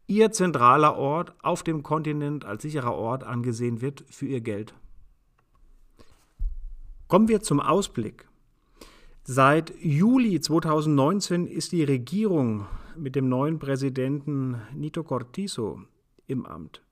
ihr 0.07 0.31
zentraler 0.31 0.97
Ort 0.97 1.35
auf 1.43 1.63
dem 1.63 1.83
Kontinent 1.83 2.45
als 2.45 2.63
sicherer 2.63 2.95
Ort 2.95 3.25
angesehen 3.25 3.81
wird 3.81 4.05
für 4.09 4.27
ihr 4.27 4.41
Geld. 4.41 4.75
Kommen 7.09 7.29
wir 7.29 7.41
zum 7.41 7.59
Ausblick. 7.59 8.29
Seit 9.25 9.75
Juli 9.81 10.41
2019 10.41 11.47
ist 11.47 11.73
die 11.73 11.85
Regierung 11.85 12.67
mit 12.99 13.17
dem 13.17 13.29
neuen 13.29 13.59
Präsidenten 13.59 14.57
Nito 14.75 15.03
Cortizo 15.03 15.81
im 16.27 16.47
Amt. 16.47 16.83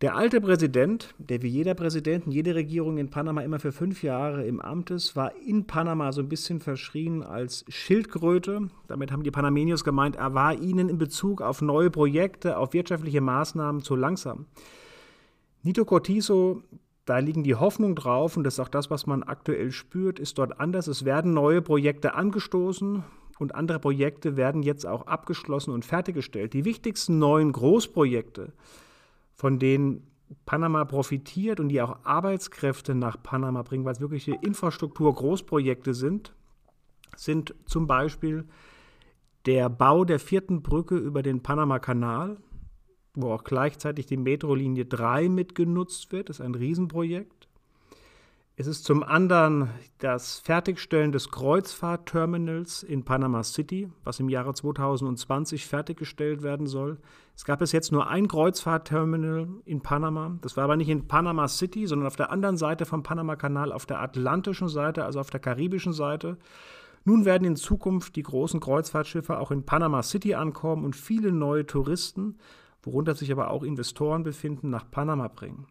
Der 0.00 0.16
alte 0.16 0.40
Präsident, 0.40 1.14
der 1.18 1.42
wie 1.42 1.48
jeder 1.48 1.74
Präsident 1.74 2.24
jede 2.26 2.56
Regierung 2.56 2.98
in 2.98 3.10
Panama 3.10 3.42
immer 3.42 3.60
für 3.60 3.70
fünf 3.70 4.02
Jahre 4.02 4.44
im 4.44 4.60
Amt 4.60 4.90
ist, 4.90 5.14
war 5.14 5.32
in 5.36 5.66
Panama 5.66 6.10
so 6.10 6.22
ein 6.22 6.28
bisschen 6.28 6.60
verschrien 6.60 7.22
als 7.22 7.64
Schildkröte. 7.68 8.68
Damit 8.88 9.12
haben 9.12 9.22
die 9.22 9.30
Panamenios 9.30 9.84
gemeint, 9.84 10.16
er 10.16 10.34
war 10.34 10.54
ihnen 10.54 10.88
in 10.88 10.98
Bezug 10.98 11.40
auf 11.40 11.62
neue 11.62 11.90
Projekte, 11.90 12.56
auf 12.56 12.72
wirtschaftliche 12.72 13.20
Maßnahmen 13.20 13.82
zu 13.82 13.94
langsam. 13.94 14.46
Nito 15.62 15.84
Cortizo 15.84 16.62
da 17.04 17.18
liegen 17.18 17.42
die 17.42 17.56
Hoffnungen 17.56 17.96
drauf 17.96 18.36
und 18.36 18.44
das 18.44 18.54
ist 18.54 18.60
auch 18.60 18.68
das, 18.68 18.88
was 18.88 19.06
man 19.06 19.24
aktuell 19.24 19.72
spürt, 19.72 20.20
ist 20.20 20.38
dort 20.38 20.60
anders. 20.60 20.86
Es 20.86 21.04
werden 21.04 21.34
neue 21.34 21.60
Projekte 21.60 22.14
angestoßen 22.14 23.02
und 23.42 23.54
andere 23.54 23.78
Projekte 23.78 24.36
werden 24.36 24.62
jetzt 24.62 24.86
auch 24.86 25.06
abgeschlossen 25.06 25.72
und 25.72 25.84
fertiggestellt. 25.84 26.54
Die 26.54 26.64
wichtigsten 26.64 27.18
neuen 27.18 27.52
Großprojekte, 27.52 28.52
von 29.34 29.58
denen 29.58 30.06
Panama 30.46 30.84
profitiert 30.84 31.60
und 31.60 31.68
die 31.68 31.82
auch 31.82 31.98
Arbeitskräfte 32.04 32.94
nach 32.94 33.22
Panama 33.22 33.62
bringen, 33.62 33.84
weil 33.84 33.92
es 33.92 34.00
wirkliche 34.00 34.34
Infrastruktur-Großprojekte 34.40 35.92
sind, 35.92 36.32
sind 37.16 37.54
zum 37.66 37.86
Beispiel 37.86 38.44
der 39.44 39.68
Bau 39.68 40.04
der 40.04 40.18
vierten 40.18 40.62
Brücke 40.62 40.96
über 40.96 41.22
den 41.22 41.42
Panama-Kanal 41.42 42.38
wo 43.14 43.32
auch 43.32 43.44
gleichzeitig 43.44 44.06
die 44.06 44.16
Metrolinie 44.16 44.86
3 44.86 45.28
mitgenutzt 45.28 46.12
wird. 46.12 46.28
Das 46.28 46.38
ist 46.38 46.44
ein 46.44 46.54
Riesenprojekt. 46.54 47.48
Es 48.62 48.68
ist 48.68 48.84
zum 48.84 49.02
anderen 49.02 49.70
das 49.98 50.38
Fertigstellen 50.38 51.10
des 51.10 51.30
Kreuzfahrtterminals 51.32 52.84
in 52.84 53.04
Panama 53.04 53.42
City, 53.42 53.90
was 54.04 54.20
im 54.20 54.28
Jahre 54.28 54.54
2020 54.54 55.66
fertiggestellt 55.66 56.44
werden 56.44 56.68
soll. 56.68 57.00
Es 57.34 57.44
gab 57.44 57.58
bis 57.58 57.72
jetzt 57.72 57.90
nur 57.90 58.06
ein 58.06 58.28
Kreuzfahrtterminal 58.28 59.48
in 59.64 59.80
Panama. 59.80 60.38
Das 60.42 60.56
war 60.56 60.62
aber 60.62 60.76
nicht 60.76 60.90
in 60.90 61.08
Panama 61.08 61.48
City, 61.48 61.88
sondern 61.88 62.06
auf 62.06 62.14
der 62.14 62.30
anderen 62.30 62.56
Seite 62.56 62.86
vom 62.86 63.02
Panama-Kanal, 63.02 63.72
auf 63.72 63.84
der 63.84 64.00
atlantischen 64.00 64.68
Seite, 64.68 65.04
also 65.04 65.18
auf 65.18 65.30
der 65.30 65.40
karibischen 65.40 65.92
Seite. 65.92 66.38
Nun 67.04 67.24
werden 67.24 67.44
in 67.44 67.56
Zukunft 67.56 68.14
die 68.14 68.22
großen 68.22 68.60
Kreuzfahrtschiffe 68.60 69.40
auch 69.40 69.50
in 69.50 69.66
Panama 69.66 70.04
City 70.04 70.36
ankommen 70.36 70.84
und 70.84 70.94
viele 70.94 71.32
neue 71.32 71.66
Touristen 71.66 72.38
worunter 72.84 73.16
sich 73.16 73.32
aber 73.32 73.50
auch 73.50 73.64
Investoren 73.64 74.22
befinden, 74.22 74.70
nach 74.70 74.88
Panama 74.88 75.26
bringen. 75.26 75.66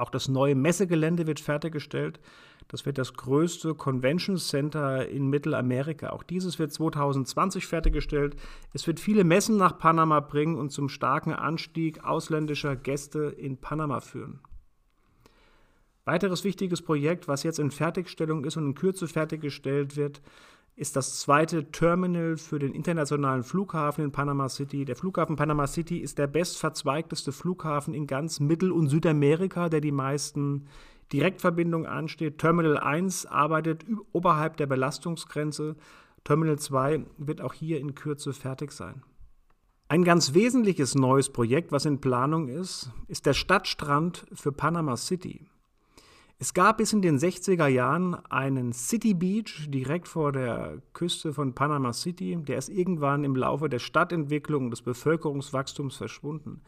Auch 0.00 0.08
das 0.08 0.28
neue 0.28 0.54
Messegelände 0.54 1.26
wird 1.26 1.40
fertiggestellt. 1.40 2.20
Das 2.68 2.86
wird 2.86 2.96
das 2.96 3.12
größte 3.12 3.74
Convention 3.74 4.38
Center 4.38 5.06
in 5.06 5.28
Mittelamerika. 5.28 6.08
Auch 6.08 6.22
dieses 6.22 6.58
wird 6.58 6.72
2020 6.72 7.66
fertiggestellt. 7.66 8.34
Es 8.72 8.86
wird 8.86 8.98
viele 8.98 9.24
Messen 9.24 9.58
nach 9.58 9.76
Panama 9.76 10.20
bringen 10.20 10.56
und 10.56 10.70
zum 10.70 10.88
starken 10.88 11.34
Anstieg 11.34 12.02
ausländischer 12.02 12.76
Gäste 12.76 13.24
in 13.36 13.58
Panama 13.58 14.00
führen. 14.00 14.40
Weiteres 16.06 16.44
wichtiges 16.44 16.80
Projekt, 16.80 17.28
was 17.28 17.42
jetzt 17.42 17.58
in 17.58 17.70
Fertigstellung 17.70 18.46
ist 18.46 18.56
und 18.56 18.64
in 18.64 18.74
Kürze 18.74 19.06
fertiggestellt 19.06 19.96
wird, 19.96 20.22
ist 20.80 20.96
das 20.96 21.20
zweite 21.20 21.70
Terminal 21.70 22.38
für 22.38 22.58
den 22.58 22.72
internationalen 22.72 23.42
Flughafen 23.42 24.02
in 24.02 24.12
Panama 24.12 24.48
City. 24.48 24.86
Der 24.86 24.96
Flughafen 24.96 25.36
Panama 25.36 25.66
City 25.66 25.98
ist 25.98 26.16
der 26.16 26.26
bestverzweigteste 26.26 27.32
Flughafen 27.32 27.92
in 27.92 28.06
ganz 28.06 28.40
Mittel- 28.40 28.72
und 28.72 28.88
Südamerika, 28.88 29.68
der 29.68 29.82
die 29.82 29.92
meisten 29.92 30.68
Direktverbindungen 31.12 31.86
ansteht. 31.86 32.38
Terminal 32.38 32.78
1 32.78 33.26
arbeitet 33.26 33.84
oberhalb 34.12 34.56
der 34.56 34.66
Belastungsgrenze. 34.66 35.76
Terminal 36.24 36.58
2 36.58 37.04
wird 37.18 37.42
auch 37.42 37.52
hier 37.52 37.78
in 37.78 37.94
Kürze 37.94 38.32
fertig 38.32 38.72
sein. 38.72 39.02
Ein 39.88 40.02
ganz 40.02 40.32
wesentliches 40.32 40.94
neues 40.94 41.30
Projekt, 41.30 41.72
was 41.72 41.84
in 41.84 42.00
Planung 42.00 42.48
ist, 42.48 42.90
ist 43.06 43.26
der 43.26 43.34
Stadtstrand 43.34 44.24
für 44.32 44.50
Panama 44.50 44.96
City. 44.96 45.49
Es 46.42 46.54
gab 46.54 46.78
bis 46.78 46.94
in 46.94 47.02
den 47.02 47.18
60er 47.18 47.66
Jahren 47.66 48.14
einen 48.30 48.72
City 48.72 49.12
Beach 49.12 49.66
direkt 49.68 50.08
vor 50.08 50.32
der 50.32 50.80
Küste 50.94 51.34
von 51.34 51.54
Panama 51.54 51.92
City. 51.92 52.38
Der 52.40 52.56
ist 52.56 52.70
irgendwann 52.70 53.24
im 53.24 53.36
Laufe 53.36 53.68
der 53.68 53.78
Stadtentwicklung 53.78 54.64
und 54.64 54.70
des 54.70 54.80
Bevölkerungswachstums 54.80 55.98
verschwunden. 55.98 56.62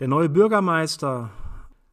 Der 0.00 0.08
neue 0.08 0.28
Bürgermeister 0.28 1.30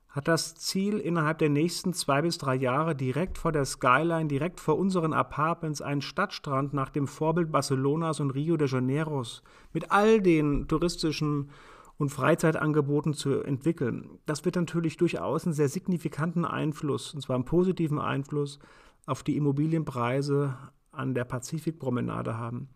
hat 0.10 0.28
das 0.28 0.56
Ziel, 0.56 0.98
innerhalb 0.98 1.38
der 1.38 1.50
nächsten 1.50 1.94
zwei 1.94 2.24
bis 2.24 2.40
drei 2.40 2.56
Jahre 2.56 2.96
direkt 2.96 3.38
vor 3.38 3.52
der 3.52 3.66
Skyline, 3.66 4.26
direkt 4.26 4.60
vor 4.60 4.80
unseren 4.80 5.14
Apartments, 5.14 5.84
einen 5.84 6.02
Stadtstrand 6.02 6.74
nach 6.74 6.90
dem 6.90 7.06
Vorbild 7.06 7.52
Barcelonas 7.52 8.22
und 8.22 8.32
Rio 8.32 8.58
de 8.58 8.68
Janeiros 8.68 9.44
mit 9.72 9.92
all 9.92 10.20
den 10.20 10.68
touristischen 10.68 11.52
und 11.98 12.10
Freizeitangeboten 12.10 13.14
zu 13.14 13.42
entwickeln. 13.42 14.20
Das 14.26 14.46
wird 14.46 14.56
natürlich 14.56 14.98
durchaus 14.98 15.46
einen 15.46 15.54
sehr 15.54 15.70
signifikanten 15.70 16.46
Einfluss, 16.46 17.14
und 17.14 17.22
zwar 17.22 17.36
einen 17.36 17.46
positiven 17.46 18.00
Einfluss 18.00 18.60
auf 19.06 19.24
die 19.24 19.38
Immobilienpreise 19.38 20.58
an 20.92 21.14
der 21.14 21.26
Pazifikpromenade 21.26 22.38
haben. 22.38 22.70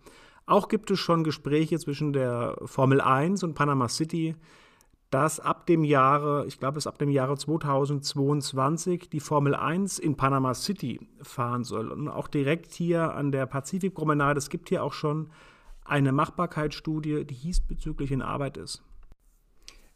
Auch 0.46 0.70
gibt 0.70 0.90
es 0.92 1.00
schon 1.00 1.24
Gespräche 1.24 1.78
zwischen 1.78 2.14
der 2.14 2.58
Formel 2.64 3.02
1 3.02 3.44
und 3.44 3.54
Panama 3.54 3.90
City, 3.90 4.36
dass 5.10 5.40
ab 5.40 5.66
dem 5.68 5.84
Jahre, 5.84 6.46
ich 6.48 6.60
glaube 6.60 6.78
es 6.78 6.88
ab 6.88 6.98
dem 6.98 7.10
Jahre 7.10 7.38
2022, 7.38 9.10
die 9.10 9.20
Formel 9.20 9.56
1 9.56 10.00
in 10.00 10.16
Panama 10.16 10.54
City 10.54 11.00
fahren 11.22 11.64
soll. 11.64 11.92
Und 11.92 12.08
auch 12.08 12.28
direkt 12.28 12.74
hier 12.74 13.14
an 13.14 13.32
der 13.32 13.46
Pazifikpromenade, 13.46 14.38
es 14.38 14.50
gibt 14.50 14.70
hier 14.70 14.84
auch 14.84 14.94
schon 14.94 15.30
eine 15.86 16.12
Machbarkeitsstudie, 16.12 17.26
die 17.26 17.36
diesbezüglich 17.36 18.12
in 18.12 18.22
Arbeit 18.22 18.58
ist. 18.58 18.84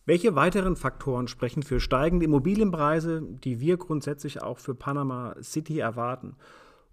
Welche 0.06 0.36
weiteren 0.36 0.76
Faktoren 0.76 1.28
sprechen 1.28 1.62
für 1.62 1.80
steigende 1.80 2.26
Immobilienpreise, 2.26 3.22
die 3.22 3.60
wir 3.60 3.78
grundsätzlich 3.78 4.42
auch 4.42 4.58
für 4.58 4.74
Panama 4.74 5.36
City 5.44 5.78
erwarten? 5.78 6.36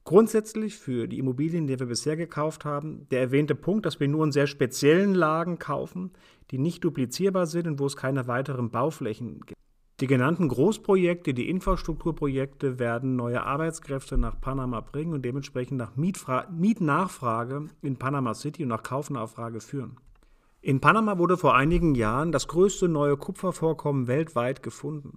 Grundsätzlich 0.04 0.76
für 0.76 1.08
die 1.08 1.18
Immobilien, 1.18 1.66
die 1.66 1.78
wir 1.78 1.86
bisher 1.86 2.16
gekauft 2.16 2.66
haben, 2.66 3.06
der 3.10 3.20
erwähnte 3.20 3.54
Punkt, 3.54 3.86
dass 3.86 3.98
wir 3.98 4.08
nur 4.08 4.24
in 4.24 4.32
sehr 4.32 4.46
speziellen 4.46 5.14
Lagen 5.14 5.58
kaufen, 5.58 6.12
die 6.50 6.58
nicht 6.58 6.84
duplizierbar 6.84 7.46
sind 7.46 7.66
und 7.66 7.78
wo 7.78 7.86
es 7.86 7.96
keine 7.96 8.26
weiteren 8.26 8.70
Bauflächen 8.70 9.40
gibt. 9.40 9.58
Die 10.00 10.06
genannten 10.06 10.48
Großprojekte, 10.48 11.32
die 11.34 11.48
Infrastrukturprojekte 11.48 12.78
werden 12.78 13.16
neue 13.16 13.42
Arbeitskräfte 13.42 14.16
nach 14.16 14.40
Panama 14.40 14.80
bringen 14.80 15.14
und 15.14 15.24
dementsprechend 15.24 15.78
nach 15.78 15.96
Mietnachfrage 15.96 17.68
in 17.82 17.96
Panama 17.96 18.34
City 18.34 18.62
und 18.64 18.68
nach 18.68 18.82
Kaufnachfrage 18.82 19.60
führen. 19.60 19.96
In 20.68 20.80
Panama 20.80 21.16
wurde 21.16 21.38
vor 21.38 21.56
einigen 21.56 21.94
Jahren 21.94 22.30
das 22.30 22.46
größte 22.46 22.88
neue 22.88 23.16
Kupfervorkommen 23.16 24.06
weltweit 24.06 24.62
gefunden. 24.62 25.16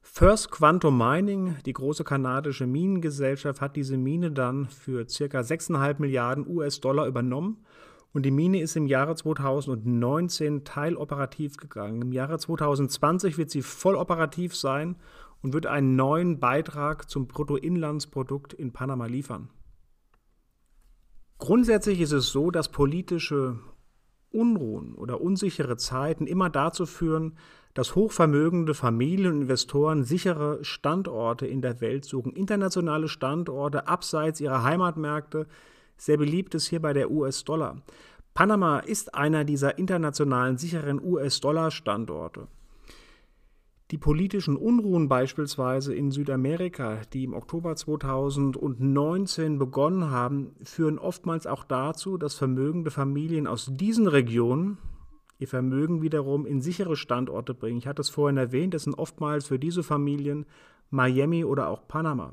First 0.00 0.52
Quantum 0.52 0.96
Mining, 0.96 1.56
die 1.66 1.72
große 1.72 2.04
kanadische 2.04 2.68
Minengesellschaft, 2.68 3.60
hat 3.60 3.74
diese 3.74 3.96
Mine 3.96 4.30
dann 4.30 4.68
für 4.68 5.04
ca. 5.04 5.40
6,5 5.40 5.96
Milliarden 5.98 6.46
US-Dollar 6.46 7.08
übernommen 7.08 7.64
und 8.12 8.24
die 8.24 8.30
Mine 8.30 8.60
ist 8.60 8.76
im 8.76 8.86
Jahre 8.86 9.16
2019 9.16 10.62
teiloperativ 10.62 11.56
gegangen. 11.56 12.02
Im 12.02 12.12
Jahre 12.12 12.38
2020 12.38 13.38
wird 13.38 13.50
sie 13.50 13.62
voll 13.62 13.96
operativ 13.96 14.54
sein 14.54 14.94
und 15.42 15.52
wird 15.52 15.66
einen 15.66 15.96
neuen 15.96 16.38
Beitrag 16.38 17.10
zum 17.10 17.26
Bruttoinlandsprodukt 17.26 18.52
in 18.52 18.72
Panama 18.72 19.06
liefern. 19.06 19.50
Grundsätzlich 21.38 22.00
ist 22.00 22.12
es 22.12 22.28
so, 22.28 22.52
dass 22.52 22.68
politische 22.68 23.58
Unruhen 24.34 24.94
oder 24.94 25.20
unsichere 25.20 25.76
Zeiten 25.76 26.26
immer 26.26 26.50
dazu 26.50 26.86
führen, 26.86 27.36
dass 27.74 27.94
hochvermögende 27.94 28.74
Familien 28.74 29.34
und 29.34 29.42
Investoren 29.42 30.04
sichere 30.04 30.62
Standorte 30.62 31.46
in 31.46 31.62
der 31.62 31.80
Welt 31.80 32.04
suchen, 32.04 32.32
internationale 32.32 33.08
Standorte 33.08 33.88
abseits 33.88 34.40
ihrer 34.40 34.62
Heimatmärkte. 34.62 35.46
Sehr 35.96 36.18
beliebt 36.18 36.54
ist 36.54 36.66
hierbei 36.66 36.92
der 36.92 37.10
US-Dollar. 37.10 37.82
Panama 38.34 38.78
ist 38.78 39.14
einer 39.14 39.44
dieser 39.44 39.78
internationalen 39.78 40.56
sicheren 40.58 41.02
US-Dollar-Standorte. 41.02 42.48
Die 43.92 43.98
politischen 43.98 44.56
Unruhen 44.56 45.06
beispielsweise 45.06 45.94
in 45.94 46.10
Südamerika, 46.10 47.02
die 47.12 47.24
im 47.24 47.34
Oktober 47.34 47.76
2019 47.76 49.58
begonnen 49.58 50.10
haben, 50.10 50.56
führen 50.62 50.98
oftmals 50.98 51.46
auch 51.46 51.62
dazu, 51.62 52.16
dass 52.16 52.34
vermögende 52.34 52.90
Familien 52.90 53.46
aus 53.46 53.68
diesen 53.70 54.08
Regionen 54.08 54.78
ihr 55.38 55.46
Vermögen 55.46 56.00
wiederum 56.00 56.46
in 56.46 56.62
sichere 56.62 56.96
Standorte 56.96 57.52
bringen. 57.52 57.76
Ich 57.76 57.86
hatte 57.86 58.00
es 58.00 58.08
vorhin 58.08 58.38
erwähnt, 58.38 58.72
das 58.72 58.84
sind 58.84 58.94
oftmals 58.94 59.48
für 59.48 59.58
diese 59.58 59.82
Familien 59.82 60.46
Miami 60.88 61.44
oder 61.44 61.68
auch 61.68 61.86
Panama. 61.86 62.32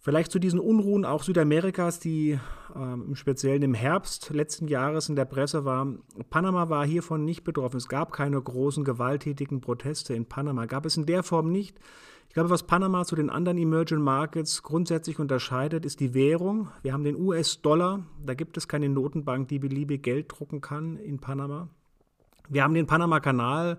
Vielleicht 0.00 0.30
zu 0.30 0.38
diesen 0.38 0.60
Unruhen 0.60 1.04
auch 1.04 1.24
Südamerikas, 1.24 1.98
die 1.98 2.38
äh, 2.74 2.92
im 2.92 3.16
Speziellen 3.16 3.62
im 3.62 3.74
Herbst 3.74 4.30
letzten 4.30 4.68
Jahres 4.68 5.08
in 5.08 5.16
der 5.16 5.24
Presse 5.24 5.64
waren. 5.64 6.02
Panama 6.30 6.68
war 6.68 6.86
hiervon 6.86 7.24
nicht 7.24 7.42
betroffen. 7.42 7.78
Es 7.78 7.88
gab 7.88 8.12
keine 8.12 8.40
großen 8.40 8.84
gewalttätigen 8.84 9.60
Proteste 9.60 10.14
in 10.14 10.24
Panama. 10.24 10.66
Gab 10.66 10.86
es 10.86 10.96
in 10.96 11.04
der 11.04 11.24
Form 11.24 11.50
nicht. 11.50 11.80
Ich 12.28 12.34
glaube, 12.34 12.50
was 12.50 12.62
Panama 12.62 13.04
zu 13.04 13.16
den 13.16 13.28
anderen 13.28 13.58
Emerging 13.58 14.00
Markets 14.00 14.62
grundsätzlich 14.62 15.18
unterscheidet, 15.18 15.84
ist 15.84 15.98
die 15.98 16.14
Währung. 16.14 16.68
Wir 16.82 16.92
haben 16.92 17.02
den 17.02 17.16
US-Dollar. 17.16 18.04
Da 18.24 18.34
gibt 18.34 18.56
es 18.56 18.68
keine 18.68 18.88
Notenbank, 18.88 19.48
die 19.48 19.58
beliebig 19.58 20.04
Geld 20.04 20.26
drucken 20.28 20.60
kann 20.60 20.96
in 20.96 21.18
Panama. 21.18 21.68
Wir 22.48 22.62
haben 22.62 22.74
den 22.74 22.86
Panama-Kanal, 22.86 23.78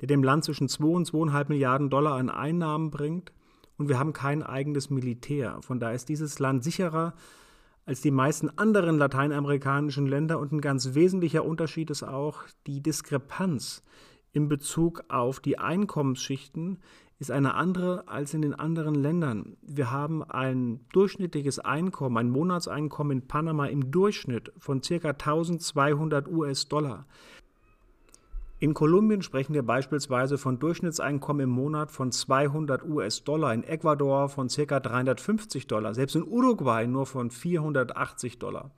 der 0.00 0.08
dem 0.08 0.24
Land 0.24 0.42
zwischen 0.44 0.68
2 0.68 0.84
und 0.84 1.08
2,5 1.08 1.48
Milliarden 1.50 1.88
Dollar 1.88 2.16
an 2.16 2.30
Einnahmen 2.30 2.90
bringt 2.90 3.32
und 3.82 3.88
wir 3.88 3.98
haben 3.98 4.12
kein 4.12 4.42
eigenes 4.42 4.90
Militär. 4.90 5.58
Von 5.62 5.80
daher 5.80 5.94
ist 5.94 6.08
dieses 6.08 6.38
Land 6.38 6.64
sicherer 6.64 7.14
als 7.84 8.00
die 8.00 8.12
meisten 8.12 8.48
anderen 8.58 8.96
lateinamerikanischen 8.96 10.06
Länder 10.06 10.38
und 10.38 10.52
ein 10.52 10.60
ganz 10.60 10.94
wesentlicher 10.94 11.44
Unterschied 11.44 11.90
ist 11.90 12.04
auch 12.04 12.44
die 12.68 12.80
Diskrepanz 12.80 13.82
in 14.32 14.48
Bezug 14.48 15.02
auf 15.08 15.40
die 15.40 15.58
Einkommensschichten 15.58 16.78
ist 17.18 17.30
eine 17.30 17.54
andere 17.54 18.08
als 18.08 18.34
in 18.34 18.42
den 18.42 18.54
anderen 18.54 18.94
Ländern. 18.94 19.56
Wir 19.62 19.90
haben 19.90 20.24
ein 20.24 20.80
durchschnittliches 20.92 21.58
Einkommen, 21.60 22.16
ein 22.16 22.30
Monatseinkommen 22.30 23.18
in 23.18 23.28
Panama 23.28 23.66
im 23.66 23.90
Durchschnitt 23.90 24.52
von 24.58 24.80
ca. 24.80 25.10
1200 25.10 26.26
US-Dollar. 26.28 27.06
In 28.62 28.74
Kolumbien 28.74 29.22
sprechen 29.22 29.54
wir 29.54 29.64
beispielsweise 29.64 30.38
von 30.38 30.60
Durchschnittseinkommen 30.60 31.42
im 31.42 31.50
Monat 31.50 31.90
von 31.90 32.12
200 32.12 32.84
US-Dollar, 32.84 33.52
in 33.52 33.64
Ecuador 33.64 34.28
von 34.28 34.46
ca. 34.46 34.78
350 34.78 35.66
Dollar, 35.66 35.94
selbst 35.94 36.14
in 36.14 36.22
Uruguay 36.22 36.86
nur 36.86 37.06
von 37.06 37.32
480 37.32 38.38
Dollar. 38.38 38.70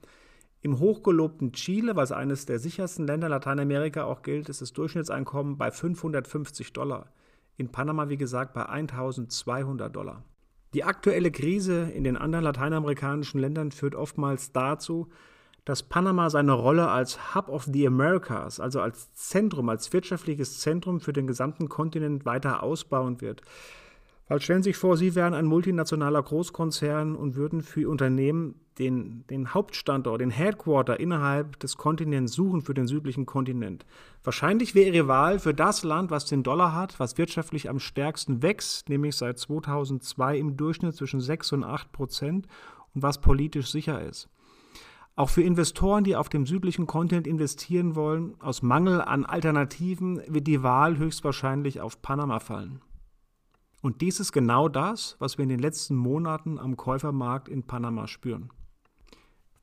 Im 0.63 0.79
hochgelobten 0.79 1.51
Chile, 1.51 1.95
was 1.95 2.11
eines 2.11 2.47
der 2.47 2.57
sichersten 2.57 3.05
Länder 3.05 3.29
Lateinamerika 3.29 4.05
auch 4.05 4.23
gilt, 4.23 4.49
ist 4.49 4.63
das 4.63 4.73
Durchschnittseinkommen 4.73 5.55
bei 5.59 5.69
550 5.69 6.73
Dollar. 6.73 7.11
In 7.55 7.71
Panama, 7.71 8.09
wie 8.09 8.17
gesagt, 8.17 8.55
bei 8.55 8.65
1200 8.65 9.95
Dollar. 9.95 10.23
Die 10.73 10.83
aktuelle 10.83 11.29
Krise 11.29 11.91
in 11.91 12.03
den 12.03 12.17
anderen 12.17 12.43
lateinamerikanischen 12.43 13.39
Ländern 13.39 13.71
führt 13.71 13.93
oftmals 13.93 14.51
dazu, 14.51 15.09
dass 15.65 15.83
Panama 15.83 16.29
seine 16.29 16.53
Rolle 16.53 16.89
als 16.89 17.35
Hub 17.35 17.49
of 17.49 17.65
the 17.65 17.87
Americas, 17.87 18.59
also 18.59 18.81
als 18.81 19.11
Zentrum, 19.13 19.67
als 19.69 19.91
wirtschaftliches 19.91 20.59
Zentrum 20.59 20.99
für 21.01 21.11
den 21.11 21.27
gesamten 21.27 21.69
Kontinent 21.69 22.25
weiter 22.25 22.63
ausbauen 22.63 23.19
wird. 23.19 23.41
Weil 24.27 24.41
stellen 24.41 24.63
Sie 24.63 24.69
sich 24.71 24.77
vor, 24.77 24.97
Sie 24.97 25.13
wären 25.13 25.33
ein 25.35 25.45
multinationaler 25.45 26.21
Großkonzern 26.21 27.15
und 27.15 27.35
würden 27.35 27.61
für 27.61 27.89
Unternehmen 27.89 28.55
den, 28.79 29.25
den 29.29 29.53
Hauptstandort, 29.53 30.19
den 30.19 30.31
Headquarter 30.31 30.99
innerhalb 30.99 31.59
des 31.59 31.77
Kontinents 31.77 32.33
suchen 32.33 32.61
für 32.61 32.73
den 32.73 32.87
südlichen 32.87 33.25
Kontinent. 33.25 33.85
Wahrscheinlich 34.23 34.75
wäre 34.75 34.89
Ihre 34.89 35.07
Wahl 35.07 35.39
für 35.39 35.53
das 35.53 35.83
Land, 35.83 36.11
was 36.11 36.25
den 36.25 36.43
Dollar 36.43 36.73
hat, 36.73 36.99
was 36.99 37.17
wirtschaftlich 37.17 37.69
am 37.69 37.79
stärksten 37.79 38.41
wächst, 38.41 38.89
nämlich 38.89 39.15
seit 39.15 39.37
2002 39.37 40.37
im 40.37 40.57
Durchschnitt 40.57 40.95
zwischen 40.95 41.21
6 41.21 41.53
und 41.53 41.63
8 41.63 41.91
Prozent 41.91 42.47
und 42.93 43.03
was 43.03 43.21
politisch 43.21 43.71
sicher 43.71 44.01
ist. 44.01 44.27
Auch 45.17 45.29
für 45.29 45.43
Investoren, 45.43 46.03
die 46.03 46.17
auf 46.17 46.27
dem 46.27 46.45
südlichen 46.45 46.87
Kontinent 46.87 47.25
investieren 47.25 47.95
wollen, 47.95 48.35
aus 48.41 48.61
Mangel 48.61 48.99
an 49.01 49.25
Alternativen 49.25 50.21
wird 50.27 50.45
die 50.45 50.61
Wahl 50.61 50.97
höchstwahrscheinlich 50.97 51.79
auf 51.79 52.01
Panama 52.01 52.39
fallen. 52.39 52.81
Und 53.81 54.01
dies 54.01 54.19
ist 54.19 54.33
genau 54.33 54.67
das, 54.67 55.15
was 55.19 55.37
wir 55.37 55.43
in 55.43 55.49
den 55.49 55.59
letzten 55.59 55.95
Monaten 55.95 56.59
am 56.59 56.75
Käufermarkt 56.75 57.47
in 57.47 57.63
Panama 57.63 58.07
spüren. 58.07 58.49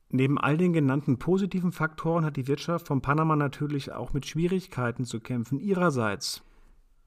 Neben 0.09 0.39
all 0.39 0.57
den 0.57 0.73
genannten 0.73 1.19
positiven 1.19 1.71
Faktoren 1.71 2.23
hat 2.23 2.37
die 2.37 2.47
Wirtschaft 2.47 2.87
von 2.87 3.01
Panama 3.01 3.35
natürlich 3.35 3.91
auch 3.91 4.13
mit 4.13 4.25
Schwierigkeiten 4.25 5.05
zu 5.05 5.19
kämpfen. 5.19 5.59
Ihrerseits 5.59 6.43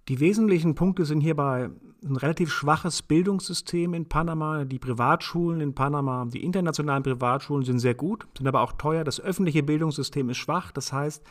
die 0.08 0.20
wesentlichen 0.20 0.74
Punkte 0.74 1.04
sind 1.04 1.20
hierbei 1.20 1.70
ein 2.04 2.16
relativ 2.16 2.52
schwaches 2.52 3.02
Bildungssystem 3.02 3.94
in 3.94 4.08
Panama. 4.08 4.64
Die 4.64 4.78
Privatschulen 4.78 5.60
in 5.60 5.74
Panama, 5.74 6.26
die 6.26 6.44
internationalen 6.44 7.02
Privatschulen 7.02 7.64
sind 7.64 7.80
sehr 7.80 7.94
gut, 7.94 8.28
sind 8.36 8.46
aber 8.46 8.60
auch 8.60 8.72
teuer. 8.72 9.02
Das 9.02 9.20
öffentliche 9.20 9.62
Bildungssystem 9.62 10.30
ist 10.30 10.36
schwach. 10.36 10.70
Das 10.70 10.92
heißt, 10.92 11.24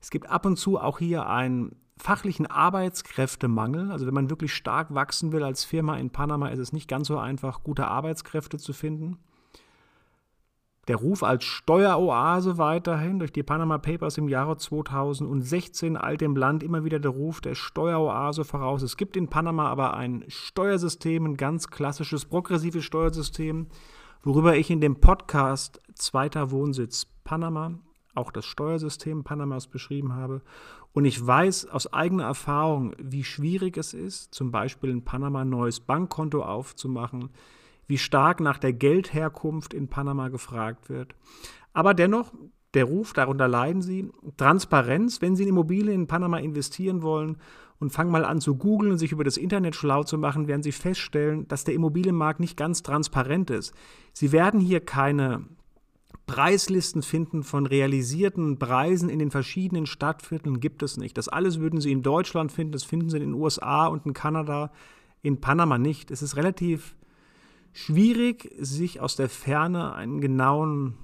es 0.00 0.10
gibt 0.10 0.28
ab 0.28 0.46
und 0.46 0.56
zu 0.56 0.78
auch 0.78 0.98
hier 0.98 1.28
einen 1.28 1.76
fachlichen 1.96 2.46
Arbeitskräftemangel. 2.46 3.90
Also 3.92 4.06
wenn 4.06 4.14
man 4.14 4.30
wirklich 4.30 4.54
stark 4.54 4.94
wachsen 4.94 5.32
will 5.32 5.42
als 5.42 5.64
Firma 5.64 5.96
in 5.96 6.10
Panama, 6.10 6.48
ist 6.48 6.58
es 6.58 6.72
nicht 6.72 6.88
ganz 6.88 7.08
so 7.08 7.18
einfach, 7.18 7.62
gute 7.62 7.86
Arbeitskräfte 7.86 8.58
zu 8.58 8.72
finden. 8.72 9.18
Der 10.88 10.96
Ruf 10.96 11.22
als 11.22 11.44
Steueroase 11.44 12.56
weiterhin 12.56 13.18
durch 13.18 13.30
die 13.30 13.42
Panama 13.42 13.76
Papers 13.76 14.16
im 14.16 14.26
Jahre 14.26 14.56
2016 14.56 15.98
eilt 15.98 16.22
dem 16.22 16.34
Land 16.34 16.62
immer 16.62 16.82
wieder 16.82 16.98
der 16.98 17.10
Ruf 17.10 17.42
der 17.42 17.54
Steueroase 17.54 18.42
voraus. 18.42 18.80
Es 18.80 18.96
gibt 18.96 19.14
in 19.14 19.28
Panama 19.28 19.68
aber 19.68 19.94
ein 19.94 20.24
Steuersystem, 20.28 21.26
ein 21.26 21.36
ganz 21.36 21.68
klassisches 21.68 22.24
progressives 22.24 22.84
Steuersystem, 22.84 23.66
worüber 24.22 24.56
ich 24.56 24.70
in 24.70 24.80
dem 24.80 24.98
Podcast 24.98 25.82
Zweiter 25.94 26.50
Wohnsitz 26.50 27.06
Panama 27.22 27.72
auch 28.14 28.32
das 28.32 28.46
Steuersystem 28.46 29.24
Panamas 29.24 29.66
beschrieben 29.66 30.14
habe. 30.14 30.40
Und 30.94 31.04
ich 31.04 31.24
weiß 31.24 31.66
aus 31.66 31.92
eigener 31.92 32.24
Erfahrung, 32.24 32.94
wie 32.98 33.24
schwierig 33.24 33.76
es 33.76 33.92
ist, 33.92 34.34
zum 34.34 34.50
Beispiel 34.50 34.88
in 34.88 35.04
Panama 35.04 35.42
ein 35.42 35.50
neues 35.50 35.80
Bankkonto 35.80 36.42
aufzumachen, 36.42 37.28
wie 37.88 37.98
stark 37.98 38.38
nach 38.40 38.58
der 38.58 38.72
Geldherkunft 38.72 39.74
in 39.74 39.88
Panama 39.88 40.28
gefragt 40.28 40.88
wird. 40.88 41.14
Aber 41.72 41.94
dennoch, 41.94 42.32
der 42.74 42.84
Ruf, 42.84 43.12
darunter 43.14 43.48
leiden 43.48 43.82
sie, 43.82 44.10
Transparenz, 44.36 45.20
wenn 45.20 45.34
sie 45.34 45.44
in 45.44 45.48
Immobilien 45.48 46.02
in 46.02 46.06
Panama 46.06 46.38
investieren 46.38 47.02
wollen 47.02 47.38
und 47.80 47.90
fangen 47.90 48.10
mal 48.10 48.24
an 48.24 48.40
zu 48.40 48.56
googeln 48.56 48.92
und 48.92 48.98
sich 48.98 49.12
über 49.12 49.24
das 49.24 49.36
Internet 49.36 49.74
schlau 49.74 50.04
zu 50.04 50.18
machen, 50.18 50.48
werden 50.48 50.62
sie 50.62 50.72
feststellen, 50.72 51.48
dass 51.48 51.64
der 51.64 51.74
Immobilienmarkt 51.74 52.40
nicht 52.40 52.56
ganz 52.56 52.82
transparent 52.82 53.50
ist. 53.50 53.72
Sie 54.12 54.32
werden 54.32 54.60
hier 54.60 54.80
keine 54.80 55.44
Preislisten 56.26 57.02
finden 57.02 57.42
von 57.42 57.64
realisierten 57.64 58.58
Preisen 58.58 59.08
in 59.08 59.18
den 59.18 59.30
verschiedenen 59.30 59.86
Stadtvierteln 59.86 60.60
gibt 60.60 60.82
es 60.82 60.98
nicht. 60.98 61.16
Das 61.16 61.28
alles 61.28 61.58
würden 61.58 61.80
Sie 61.80 61.90
in 61.90 62.02
Deutschland 62.02 62.52
finden, 62.52 62.72
das 62.72 62.84
finden 62.84 63.08
Sie 63.08 63.16
in 63.16 63.22
den 63.22 63.34
USA 63.34 63.86
und 63.86 64.04
in 64.04 64.12
Kanada, 64.12 64.70
in 65.22 65.40
Panama 65.40 65.78
nicht. 65.78 66.10
Es 66.10 66.20
ist 66.20 66.36
relativ 66.36 66.97
schwierig, 67.72 68.52
sich 68.58 69.00
aus 69.00 69.16
der 69.16 69.28
Ferne 69.28 69.94
einen 69.94 70.20
genauen 70.20 70.94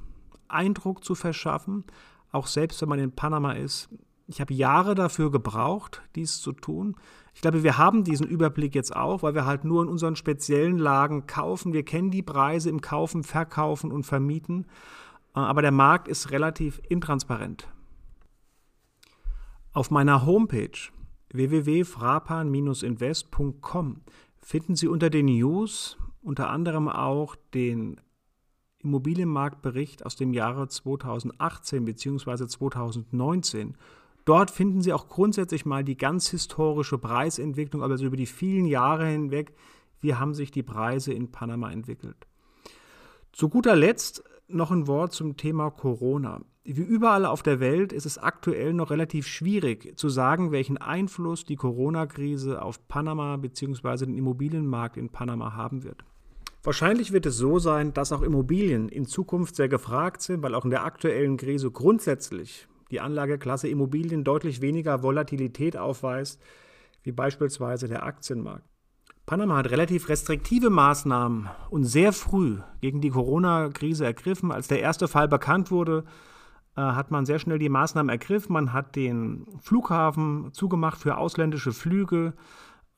Eindruck 0.49 1.05
zu 1.05 1.15
verschaffen, 1.15 1.85
auch 2.33 2.47
selbst 2.47 2.81
wenn 2.83 2.89
man 2.89 2.99
in 2.99 3.13
Panama 3.13 3.53
ist. 3.53 3.89
Ich 4.27 4.41
habe 4.41 4.55
Jahre 4.55 4.95
dafür 4.95 5.31
gebraucht, 5.31 6.01
dies 6.15 6.41
zu 6.41 6.53
tun. 6.53 6.97
Ich 7.35 7.43
glaube, 7.43 7.63
wir 7.63 7.77
haben 7.77 8.05
diesen 8.05 8.27
Überblick 8.27 8.75
jetzt 8.75 8.97
auch, 8.97 9.23
weil 9.23 9.35
wir 9.35 9.45
halt 9.45 9.65
nur 9.65 9.83
in 9.83 9.89
unseren 9.89 10.17
speziellen 10.17 10.79
Lagen 10.79 11.27
kaufen. 11.27 11.75
Wir 11.75 11.85
kennen 11.85 12.11
die 12.11 12.23
Preise 12.23 12.71
im 12.71 12.81
Kaufen, 12.81 13.23
Verkaufen 13.23 13.93
und 13.93 14.05
Vermieten. 14.05 14.65
Aber 15.35 15.61
der 15.63 15.73
Markt 15.73 16.09
ist 16.09 16.31
relativ 16.31 16.81
intransparent. 16.89 17.69
Auf 19.73 19.91
meiner 19.91 20.25
Homepage 20.25 20.79
www.frapan-invest.com 21.33 24.01
finden 24.39 24.77
Sie 24.77 24.87
unter 24.87 25.11
den 25.11 25.27
News 25.27 25.99
unter 26.25 26.51
anderem 26.51 26.89
auch 26.89 27.37
den 27.53 28.01
Immobilienmarktbericht 28.79 30.05
aus 30.05 30.17
dem 30.17 30.33
Jahre 30.33 30.69
2018 30.69 31.85
bzw. 31.85 32.47
2019. 32.47 33.77
Dort 34.25 34.51
finden 34.51 34.81
Sie 34.81 34.93
auch 34.93 35.09
grundsätzlich 35.09 35.67
mal 35.67 35.85
die 35.85 35.97
ganz 35.97 36.29
historische 36.29 36.99
Preisentwicklung, 36.99 37.83
also 37.83 38.07
über 38.07 38.17
die 38.17 38.27
vielen 38.27 38.67
Jahre 38.67 39.07
hinweg, 39.07 39.55
wie 40.01 40.15
haben 40.15 40.35
sich 40.35 40.51
die 40.51 40.63
Preise 40.63 41.13
in 41.13 41.31
Panama 41.31 41.71
entwickelt. 41.71 42.27
Zu 43.33 43.49
guter 43.49 43.77
Letzt 43.77 44.23
noch 44.49 44.71
ein 44.71 44.87
Wort 44.87 45.13
zum 45.13 45.37
Thema 45.37 45.71
Corona. 45.71 46.41
Wie 46.63 46.83
überall 46.83 47.27
auf 47.27 47.43
der 47.43 47.61
Welt 47.61 47.93
ist 47.93 48.07
es 48.07 48.17
aktuell 48.17 48.73
noch 48.73 48.91
relativ 48.91 49.27
schwierig 49.27 49.99
zu 49.99 50.09
sagen, 50.09 50.53
welchen 50.53 50.79
Einfluss 50.79 51.45
die 51.45 51.57
Corona-Krise 51.57 52.63
auf 52.63 52.89
Panama 52.89 53.37
bzw. 53.37 54.07
den 54.07 54.17
Immobilienmarkt 54.17 54.97
in 54.97 55.11
Panama 55.11 55.55
haben 55.55 55.85
wird. 55.85 56.05
Wahrscheinlich 56.65 57.13
wird 57.13 57.27
es 57.27 57.37
so 57.37 57.59
sein, 57.59 57.93
dass 57.93 58.11
auch 58.11 58.23
Immobilien 58.23 58.89
in 58.89 59.05
Zukunft 59.05 59.55
sehr 59.55 59.69
gefragt 59.69 60.23
sind, 60.23 60.43
weil 60.43 60.55
auch 60.55 60.65
in 60.65 60.71
der 60.71 60.85
aktuellen 60.85 61.37
Krise 61.37 61.71
grundsätzlich 61.71 62.67
die 62.91 63.01
Anlageklasse 63.01 63.69
Immobilien 63.69 64.25
deutlich 64.25 64.63
weniger 64.63 65.03
Volatilität 65.03 65.77
aufweist, 65.77 66.41
wie 67.03 67.13
beispielsweise 67.13 67.87
der 67.87 68.05
Aktienmarkt. 68.05 68.65
Panama 69.27 69.57
hat 69.57 69.71
relativ 69.71 70.09
restriktive 70.09 70.71
Maßnahmen 70.71 71.51
und 71.69 71.85
sehr 71.85 72.15
früh 72.15 72.59
gegen 72.81 73.03
die 73.03 73.11
Corona-Krise 73.11 74.07
ergriffen. 74.07 74.51
Als 74.51 74.69
der 74.69 74.81
erste 74.81 75.07
Fall 75.07 75.29
bekannt 75.29 75.71
wurde, 75.71 76.05
äh, 76.77 76.81
hat 76.81 77.11
man 77.11 77.27
sehr 77.27 77.39
schnell 77.39 77.59
die 77.59 77.69
Maßnahmen 77.69 78.09
ergriffen. 78.09 78.55
Man 78.55 78.73
hat 78.73 78.97
den 78.97 79.47
Flughafen 79.61 80.53
zugemacht 80.53 80.99
für 80.99 81.19
ausländische 81.19 81.73
Flüge. 81.73 82.33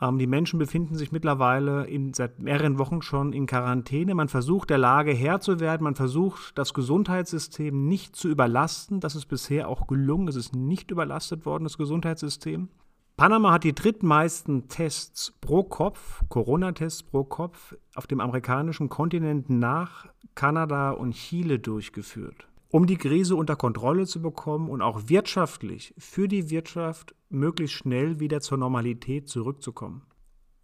Ähm, 0.01 0.19
die 0.19 0.27
Menschen 0.27 0.59
befinden 0.59 0.95
sich 0.95 1.13
mittlerweile 1.13 1.87
in, 1.87 2.13
seit 2.13 2.39
mehreren 2.39 2.79
Wochen 2.79 3.03
schon 3.03 3.33
in 3.33 3.47
Quarantäne. 3.47 4.15
Man 4.15 4.29
versucht, 4.29 4.71
der 4.71 4.79
Lage 4.79 5.13
Herr 5.13 5.41
zu 5.41 5.61
werden. 5.61 5.85
Man 5.85 5.95
versucht, 5.95 6.59
das 6.59 6.75
Gesundheitssystem 6.75 7.87
nicht 7.87 8.17
zu 8.17 8.29
überlasten. 8.29 9.01
Das 9.01 9.15
ist 9.15 9.27
bisher 9.27 9.69
auch 9.69 9.87
gelungen. 9.87 10.29
Es 10.29 10.37
ist 10.37 10.55
nicht 10.55 10.91
überlastet 10.91 11.47
worden, 11.47 11.65
das 11.65 11.79
Gesundheitssystem. 11.79 12.69
Panama 13.17 13.53
hat 13.53 13.65
die 13.65 13.75
drittmeisten 13.75 14.69
Tests 14.69 15.33
pro 15.41 15.65
Kopf, 15.65 16.23
Corona-Tests 16.29 17.03
pro 17.03 17.25
Kopf, 17.25 17.75
auf 17.95 18.07
dem 18.07 18.21
amerikanischen 18.21 18.91
Kontinent 18.91 19.49
nach 19.49 20.07
Kanada 20.35 20.91
und 20.91 21.13
Chile 21.13 21.59
durchgeführt 21.59 22.47
um 22.77 22.87
die 22.87 22.99
Krise 22.99 23.37
unter 23.37 23.57
Kontrolle 23.57 24.05
zu 24.05 24.21
bekommen 24.21 24.69
und 24.69 24.83
auch 24.83 25.09
wirtschaftlich 25.09 25.95
für 25.97 26.29
die 26.29 26.51
Wirtschaft 26.51 27.15
möglichst 27.29 27.77
schnell 27.77 28.21
wieder 28.21 28.41
zur 28.41 28.59
Normalität 28.59 29.29
zurückzukommen. 29.29 30.03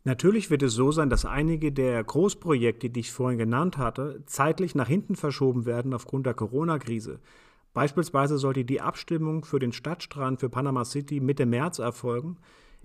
Natürlich 0.05 0.51
wird 0.51 0.63
es 0.65 0.73
so 0.73 0.91
sein, 0.91 1.11
dass 1.11 1.25
einige 1.25 1.71
der 1.71 2.03
Großprojekte, 2.03 2.91
die 2.91 3.01
ich 3.01 3.13
vorhin 3.13 3.39
genannt 3.39 3.79
hatte, 3.79 4.25
zeitlich 4.27 4.75
nach 4.75 4.89
hinten 4.89 5.15
verschoben 5.15 5.65
werden 5.65 5.95
aufgrund 5.95 6.27
der 6.27 6.35
Corona-Krise. 6.35 7.21
Beispielsweise 7.73 8.37
sollte 8.37 8.65
die 8.65 8.81
Abstimmung 8.81 9.45
für 9.45 9.61
den 9.61 9.73
Stadtstrand 9.73 10.41
für 10.41 10.49
Panama 10.49 10.85
City 10.85 11.21
Mitte 11.21 11.47
März 11.47 11.79
erfolgen. 11.79 12.37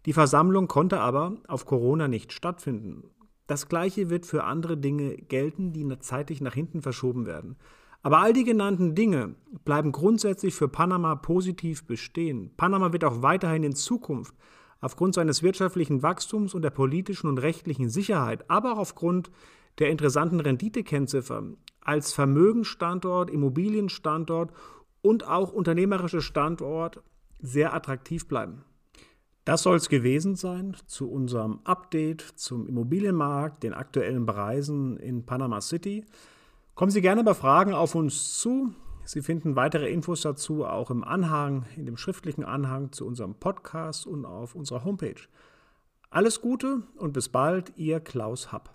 Die 0.05 0.13
Versammlung 0.13 0.67
konnte 0.67 0.99
aber 0.99 1.37
auf 1.47 1.65
Corona 1.65 2.07
nicht 2.07 2.33
stattfinden. 2.33 3.03
Das 3.47 3.67
gleiche 3.67 4.09
wird 4.09 4.25
für 4.25 4.43
andere 4.43 4.77
Dinge 4.77 5.17
gelten, 5.17 5.73
die 5.73 5.87
zeitlich 5.99 6.41
nach 6.41 6.53
hinten 6.53 6.81
verschoben 6.81 7.25
werden. 7.25 7.57
Aber 8.01 8.19
all 8.19 8.33
die 8.33 8.43
genannten 8.43 8.95
Dinge 8.95 9.35
bleiben 9.65 9.91
grundsätzlich 9.91 10.53
für 10.53 10.67
Panama 10.67 11.15
positiv 11.15 11.85
bestehen. 11.85 12.51
Panama 12.55 12.93
wird 12.93 13.03
auch 13.03 13.21
weiterhin 13.21 13.63
in 13.63 13.75
Zukunft 13.75 14.33
aufgrund 14.79 15.15
seines 15.15 15.43
wirtschaftlichen 15.43 16.03
Wachstums 16.03 16.53
und 16.53 16.61
der 16.61 16.69
politischen 16.69 17.27
und 17.27 17.39
rechtlichen 17.39 17.89
Sicherheit, 17.89 18.49
aber 18.49 18.73
auch 18.73 18.79
aufgrund 18.79 19.31
der 19.79 19.89
interessanten 19.89 20.39
Renditekennziffer 20.39 21.43
als 21.81 22.13
Vermögensstandort, 22.13 23.29
Immobilienstandort 23.29 24.51
und 25.01 25.27
auch 25.27 25.51
unternehmerischer 25.51 26.21
Standort 26.21 27.01
sehr 27.39 27.73
attraktiv 27.73 28.27
bleiben. 28.27 28.63
Das 29.45 29.63
soll 29.63 29.77
es 29.77 29.87
gewesen 29.87 30.35
sein 30.35 30.75
zu 30.87 31.09
unserem 31.09 31.61
Update 31.63 32.21
zum 32.21 32.67
Immobilienmarkt, 32.67 33.63
den 33.63 33.73
aktuellen 33.73 34.25
Preisen 34.25 34.97
in 34.97 35.25
Panama 35.25 35.61
City. 35.61 36.05
Kommen 36.77 36.91
Sie 36.91 37.01
gerne 37.01 37.23
bei 37.23 37.33
Fragen 37.33 37.73
auf 37.73 37.95
uns 37.95 38.37
zu. 38.37 38.71
Sie 39.03 39.23
finden 39.23 39.55
weitere 39.55 39.89
Infos 39.89 40.21
dazu 40.21 40.63
auch 40.63 40.91
im 40.91 41.03
Anhang, 41.03 41.65
in 41.75 41.87
dem 41.87 41.97
schriftlichen 41.97 42.45
Anhang 42.45 42.91
zu 42.91 43.07
unserem 43.07 43.33
Podcast 43.33 44.05
und 44.05 44.25
auf 44.25 44.53
unserer 44.53 44.83
Homepage. 44.85 45.19
Alles 46.11 46.39
Gute 46.39 46.83
und 46.97 47.13
bis 47.13 47.29
bald, 47.29 47.73
Ihr 47.77 47.99
Klaus 47.99 48.51
Happ. 48.51 48.69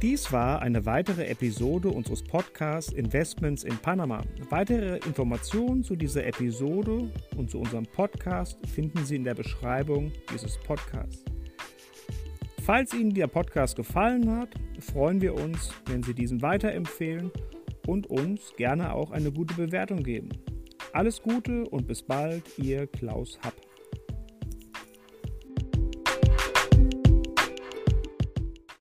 Dies 0.00 0.32
war 0.32 0.62
eine 0.62 0.86
weitere 0.86 1.26
Episode 1.26 1.90
unseres 1.90 2.24
Podcasts 2.24 2.94
Investments 2.94 3.62
in 3.62 3.76
Panama. 3.76 4.22
Weitere 4.48 4.96
Informationen 5.04 5.84
zu 5.84 5.96
dieser 5.96 6.24
Episode 6.24 7.12
und 7.36 7.50
zu 7.50 7.58
unserem 7.60 7.84
Podcast 7.84 8.56
finden 8.66 9.04
Sie 9.04 9.16
in 9.16 9.24
der 9.24 9.34
Beschreibung 9.34 10.12
dieses 10.32 10.56
Podcasts. 10.56 11.22
Falls 12.72 12.94
Ihnen 12.94 13.12
der 13.12 13.26
Podcast 13.26 13.74
gefallen 13.74 14.30
hat, 14.30 14.50
freuen 14.78 15.20
wir 15.20 15.34
uns, 15.34 15.72
wenn 15.86 16.04
Sie 16.04 16.14
diesen 16.14 16.40
weiterempfehlen 16.40 17.32
und 17.88 18.06
uns 18.06 18.52
gerne 18.56 18.94
auch 18.94 19.10
eine 19.10 19.32
gute 19.32 19.54
Bewertung 19.54 20.04
geben. 20.04 20.28
Alles 20.92 21.20
Gute 21.20 21.64
und 21.64 21.88
bis 21.88 22.00
bald, 22.00 22.44
Ihr 22.60 22.86
Klaus 22.86 23.40
Happ. 23.42 23.69